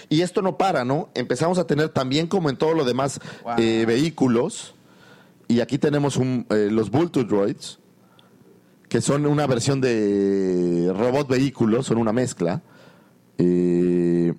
[0.09, 1.09] Y esto no para, ¿no?
[1.13, 3.53] Empezamos a tener también como en todo lo demás Wow.
[3.59, 4.73] eh, vehículos,
[5.47, 7.77] y aquí tenemos un, eh, los Vulture Droids,
[8.89, 12.61] que son una versión de robot vehículo, son una mezcla.
[13.37, 14.33] Eh,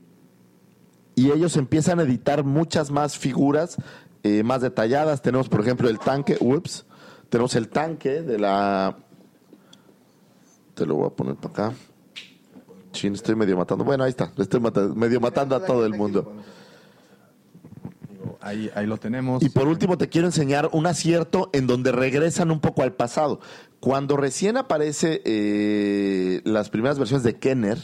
[1.14, 3.76] y ellos empiezan a editar muchas más figuras
[4.22, 5.20] eh, más detalladas.
[5.22, 6.86] Tenemos, por ejemplo, el tanque, ups,
[7.28, 8.96] tenemos el tanque de la...
[10.74, 11.76] Te lo voy a poner para acá.
[12.92, 13.84] Chin, estoy medio matando.
[13.84, 16.32] Bueno, ahí está, estoy mata- medio matando a todo el mundo.
[18.40, 19.42] Ahí, ahí lo tenemos.
[19.42, 23.40] Y por último te quiero enseñar un acierto en donde regresan un poco al pasado.
[23.80, 27.78] Cuando recién aparece eh, las primeras versiones de Kenner,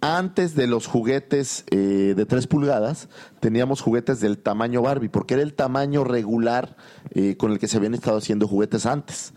[0.00, 3.08] antes de los juguetes eh, de 3 pulgadas,
[3.40, 6.76] teníamos juguetes del tamaño Barbie, porque era el tamaño regular
[7.12, 9.32] eh, con el que se habían estado haciendo juguetes antes.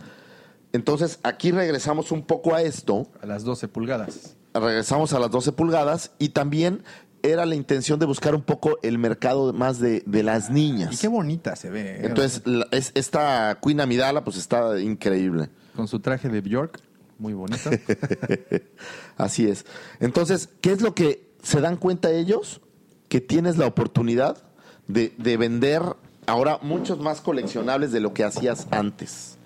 [0.73, 4.35] Entonces aquí regresamos un poco a esto a las 12 pulgadas.
[4.53, 6.83] regresamos a las 12 pulgadas y también
[7.29, 10.93] era la intención de buscar un poco el mercado más de, de las niñas.
[10.93, 11.81] Y qué bonita se ve.
[11.81, 11.99] ¿eh?
[12.03, 15.49] Entonces, la- es, esta Queen Amidala, pues está increíble.
[15.75, 16.79] Con su traje de Bjork,
[17.19, 17.69] muy bonito.
[19.17, 19.65] Así es.
[19.99, 22.61] Entonces, ¿qué es lo que se dan cuenta ellos?
[23.09, 24.37] Que tienes la oportunidad
[24.87, 25.81] de, de vender
[26.25, 29.37] ahora muchos más coleccionables de lo que hacías antes.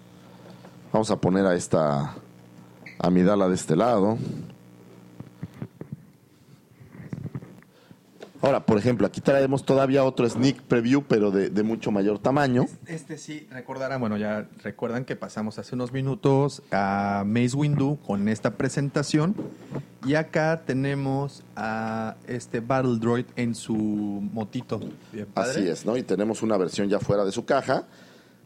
[0.92, 2.16] Vamos a poner a esta
[3.00, 4.18] Amidala de este lado.
[8.42, 12.66] Ahora, por ejemplo, aquí traemos todavía otro sneak preview, pero de, de mucho mayor tamaño.
[12.88, 18.28] Este sí, recordarán, bueno, ya recuerdan que pasamos hace unos minutos a Maze Windu con
[18.28, 19.36] esta presentación.
[20.06, 24.80] Y acá tenemos a este Battle Droid en su motito.
[25.14, 25.52] Bien padre.
[25.52, 25.96] Así es, ¿no?
[25.96, 27.86] Y tenemos una versión ya fuera de su caja,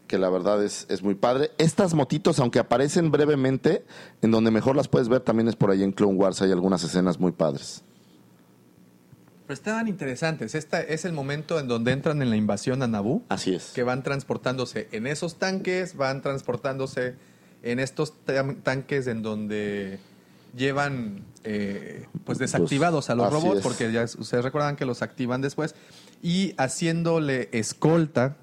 [0.07, 1.51] que la verdad es, es muy padre.
[1.57, 3.85] Estas motitos, aunque aparecen brevemente,
[4.21, 6.83] en donde mejor las puedes ver también es por ahí en Clone Wars, hay algunas
[6.83, 7.85] escenas muy padres.
[9.47, 10.55] Pero estaban interesantes.
[10.55, 13.23] Este es el momento en donde entran en la invasión a Naboo.
[13.29, 13.71] Así es.
[13.75, 17.15] que van transportándose en esos tanques, van transportándose
[17.61, 18.13] en estos
[18.63, 19.99] tanques en donde
[20.55, 23.63] llevan eh, pues desactivados a los así robots, es.
[23.63, 25.75] porque ya ustedes recuerdan que los activan después,
[26.21, 28.37] y haciéndole escolta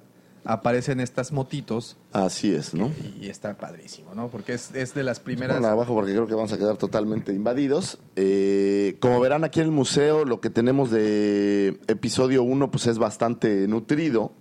[0.45, 2.91] aparecen estas motitos Así es, ¿no?
[3.21, 4.29] y está padrísimo, ¿no?
[4.29, 5.57] Porque es, es de las primeras...
[5.57, 7.99] Ponla abajo porque creo que vamos a quedar totalmente invadidos.
[8.17, 12.99] Eh, como verán aquí en el museo, lo que tenemos de episodio 1 pues es
[12.99, 14.33] bastante nutrido.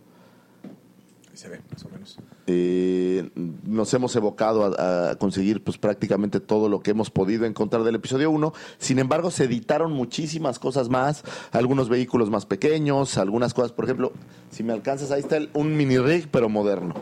[1.29, 2.17] Ahí se ve, más o menos.
[2.53, 3.29] Eh,
[3.63, 8.29] nos hemos evocado a, conseguir pues prácticamente todo lo que hemos podido encontrar del episodio
[8.29, 8.53] 1.
[8.77, 11.23] Sin embargo, se editaron muchísimas cosas más,
[11.53, 14.11] algunos vehículos más pequeños, algunas cosas, por ejemplo,
[14.49, 16.95] si me alcanzas, ahí está un mini rig pero moderno.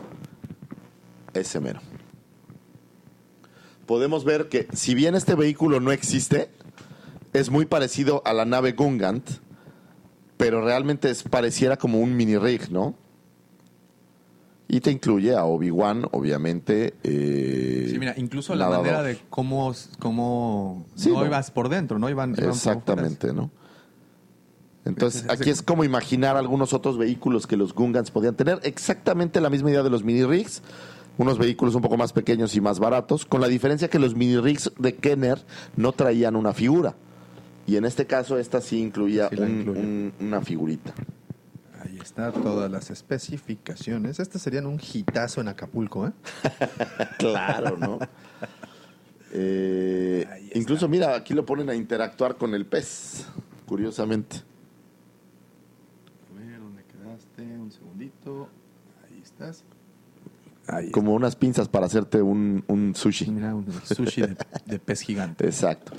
[1.34, 1.80] Ese mero.
[3.86, 6.50] Podemos ver que si bien este vehículo no existe,
[7.32, 9.28] es muy parecido a la nave Gungant,
[10.36, 12.94] pero realmente es, pareciera como un mini rig, ¿no?
[14.72, 16.94] Y te incluye a Obi-Wan, obviamente.
[17.02, 21.26] eh, Sí, mira, incluso la manera de cómo, cómo Sí, no no.
[21.26, 22.08] ibas por dentro, ¿no?
[22.08, 22.50] Iban, iban.
[22.50, 23.50] Exactamente, ¿no?
[24.84, 28.60] Entonces, aquí es como imaginar algunos otros vehículos que los Gungans podían tener.
[28.62, 30.62] Exactamente la misma idea de los mini rigs.
[31.18, 34.38] Unos vehículos un poco más pequeños y más baratos, con la diferencia que los mini
[34.38, 35.44] rigs de Kenner
[35.76, 36.94] no traían una figura.
[37.66, 39.80] Y en este caso, esta sí incluía Sí la un- incluye.
[39.80, 40.94] un- una figurita.
[41.82, 44.20] Ahí está todas las especificaciones.
[44.20, 46.12] Estas serían un hitazo en Acapulco, ¿eh?
[47.18, 47.98] Claro, ¿no?
[49.32, 53.24] Eh, incluso, mira, aquí lo ponen a interactuar con el pez,
[53.66, 54.36] curiosamente.
[56.28, 57.42] A ver, ¿dónde quedaste?
[57.42, 58.48] Un segundito.
[59.04, 59.64] Ahí estás.
[60.66, 63.30] Ahí Como unas pinzas para hacerte un, sushi.
[63.30, 64.36] Mira, un sushi de,
[64.66, 65.44] de pez gigante.
[65.46, 65.92] Exacto.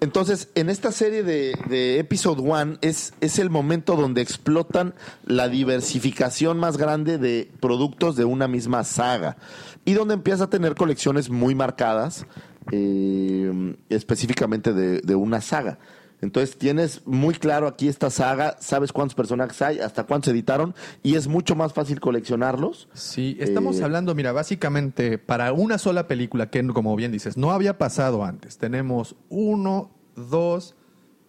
[0.00, 4.94] Entonces, en esta serie de, de Episode One es, es el momento donde explotan
[5.24, 9.36] la diversificación más grande de productos de una misma saga
[9.84, 12.26] y donde empieza a tener colecciones muy marcadas
[12.70, 15.78] eh, específicamente de, de una saga.
[16.20, 21.14] Entonces tienes muy claro aquí esta saga, sabes cuántos personajes hay, hasta cuántos editaron y
[21.14, 22.88] es mucho más fácil coleccionarlos.
[22.92, 27.52] Sí, estamos Eh, hablando, mira, básicamente para una sola película que, como bien dices, no
[27.52, 28.58] había pasado antes.
[28.58, 30.74] Tenemos uno, dos,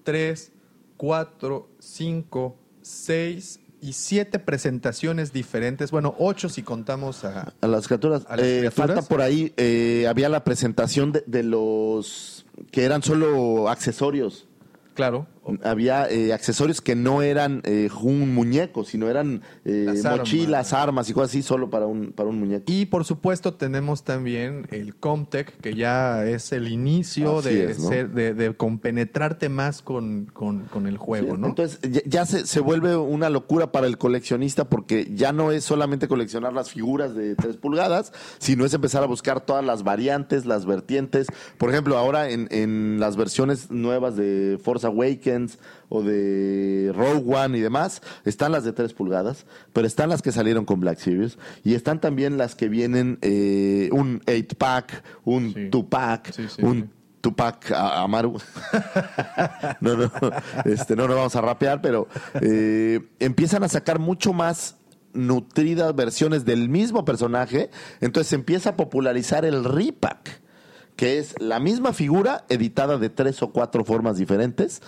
[0.04, 0.52] tres,
[0.98, 5.92] cuatro, cinco, seis y siete presentaciones diferentes.
[5.92, 7.54] Bueno, ocho si contamos a...
[7.62, 8.24] A las criaturas.
[8.28, 8.88] ¿A las Eh, criaturas?
[8.96, 14.48] Falta por ahí, eh, había la presentación de, de los que eran solo accesorios.
[15.00, 15.30] Claro,
[15.64, 20.18] había eh, accesorios que no eran eh, un muñeco, sino eran eh, armas.
[20.20, 22.64] mochilas, armas y cosas así, solo para un, para un muñeco.
[22.68, 27.90] Y por supuesto tenemos también el Comtech, que ya es el inicio de, es, ¿no?
[27.90, 31.48] ser- de, de compenetrarte más con, con- con el juego, Sí, ¿no?
[31.48, 35.64] Entonces ya, ya se, se vuelve una locura para el coleccionista porque ya no es
[35.64, 40.46] solamente coleccionar las figuras de 3 pulgadas, sino es empezar a buscar todas las variantes,
[40.46, 41.28] las vertientes.
[41.58, 45.39] Por ejemplo, ahora en, en las versiones nuevas de Force Awakens
[45.90, 50.32] o de Rogue One y demás, están las de 3 pulgadas, pero están las que
[50.32, 55.70] salieron con Black Series y están también las que vienen eh, un 8-pack, un Sí.
[55.70, 56.92] 2-pack, Sí, sí, un.
[57.22, 58.38] Tupac Amaru.
[59.82, 60.12] no, no,
[60.64, 62.08] este, no nos vamos a rapear, pero
[62.42, 64.78] eh, empiezan a sacar mucho más
[65.12, 67.70] nutridas versiones del mismo personaje.
[68.00, 70.42] Entonces se empieza a popularizar el repack,
[70.96, 74.82] que es la misma figura editada de tres o cuatro formas diferentes.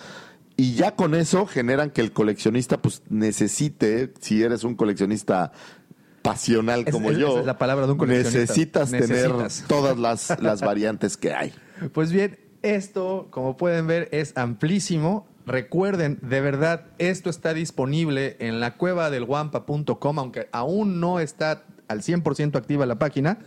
[0.62, 5.52] Y ya con eso generan que el coleccionista pues necesite, si eres un coleccionista
[6.22, 8.40] pasional Es- como es- yo, esa es la palabra de un coleccionista.
[8.42, 9.22] necesitas, Necesitas.
[9.58, 11.52] tener todas las, las variantes que hay.
[11.94, 15.28] Pues bien, esto, como pueden ver, es amplísimo.
[15.48, 21.64] Recuerden, de verdad, esto está disponible en la cueva del guampa.com, aunque aún no está
[21.88, 23.40] al 100% activa la página.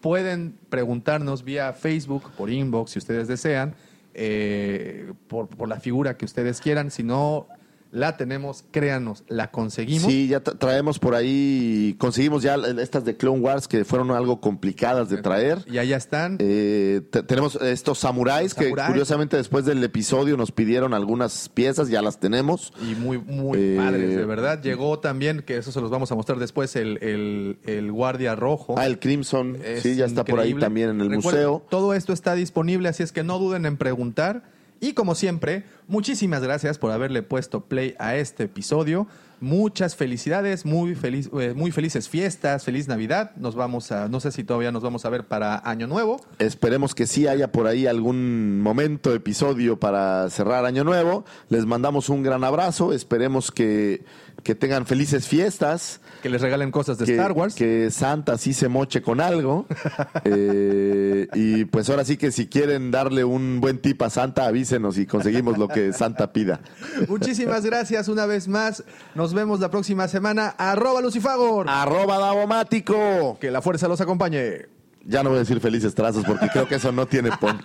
[0.00, 3.74] Pueden preguntarnos vía Facebook, por inbox, si ustedes desean,
[4.14, 6.90] eh, por, por la figura que ustedes quieran.
[6.90, 7.48] Si no
[7.92, 10.10] la tenemos, créanos, la conseguimos.
[10.10, 14.40] Sí, ya tra- traemos por ahí, conseguimos ya estas de Clone Wars que fueron algo
[14.40, 15.58] complicadas de traer.
[15.70, 16.38] Y allá están.
[16.40, 18.88] Eh, te- tenemos estos samuráis que samuráis.
[18.88, 22.72] curiosamente después del episodio nos pidieron algunas piezas, ya las tenemos.
[22.82, 24.62] Y muy, muy Eh, padres, de verdad.
[24.62, 28.74] Llegó también, que eso se los vamos a mostrar después, el, el- el guardia rojo.
[28.78, 31.66] Ah, el Crimson, Es sí, ya está por ahí también en el Recuerden, museo.
[31.68, 34.44] Todo esto está disponible, así es que no duden en preguntar.
[34.82, 39.06] Y como siempre, muchísimas gracias por haberle puesto play a este episodio.
[39.38, 43.30] Muchas felicidades, muy, feliz, eh, muy felices fiestas, feliz Navidad.
[43.36, 46.20] Nos vamos a, no sé si todavía nos vamos a ver para Año Nuevo.
[46.40, 51.24] Esperemos que sí haya por ahí algún momento, episodio para cerrar Año Nuevo.
[51.48, 54.04] Les mandamos un gran abrazo, esperemos que,
[54.42, 56.00] que tengan felices fiestas.
[56.22, 57.54] Que les regalen cosas de que, Star Wars.
[57.54, 59.66] que Santa sí se moche con algo.
[60.24, 64.96] Eh, y pues ahora sí que si quieren darle un buen tip a Santa, avísenos
[64.98, 66.60] y conseguimos lo que Santa pida.
[67.08, 68.84] Muchísimas gracias una vez más.
[69.14, 70.48] Nos vemos la próxima semana.
[70.58, 71.68] Arroba Lucifagor.
[71.68, 73.38] Arroba Davomático.
[73.40, 74.66] Que la fuerza los acompañe.
[75.04, 77.64] Ya no voy a decir felices trazos porque creo que eso no tiene punch.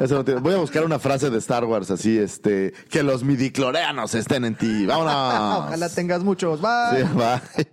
[0.00, 3.24] Eso no tiene- Voy a buscar una frase de Star Wars así, este, que los
[3.24, 4.86] midicloreanos estén en ti.
[4.86, 5.66] Vámonos.
[5.66, 6.60] Ojalá tengas muchos.
[6.60, 7.02] Bye.
[7.02, 7.66] Sí, bye.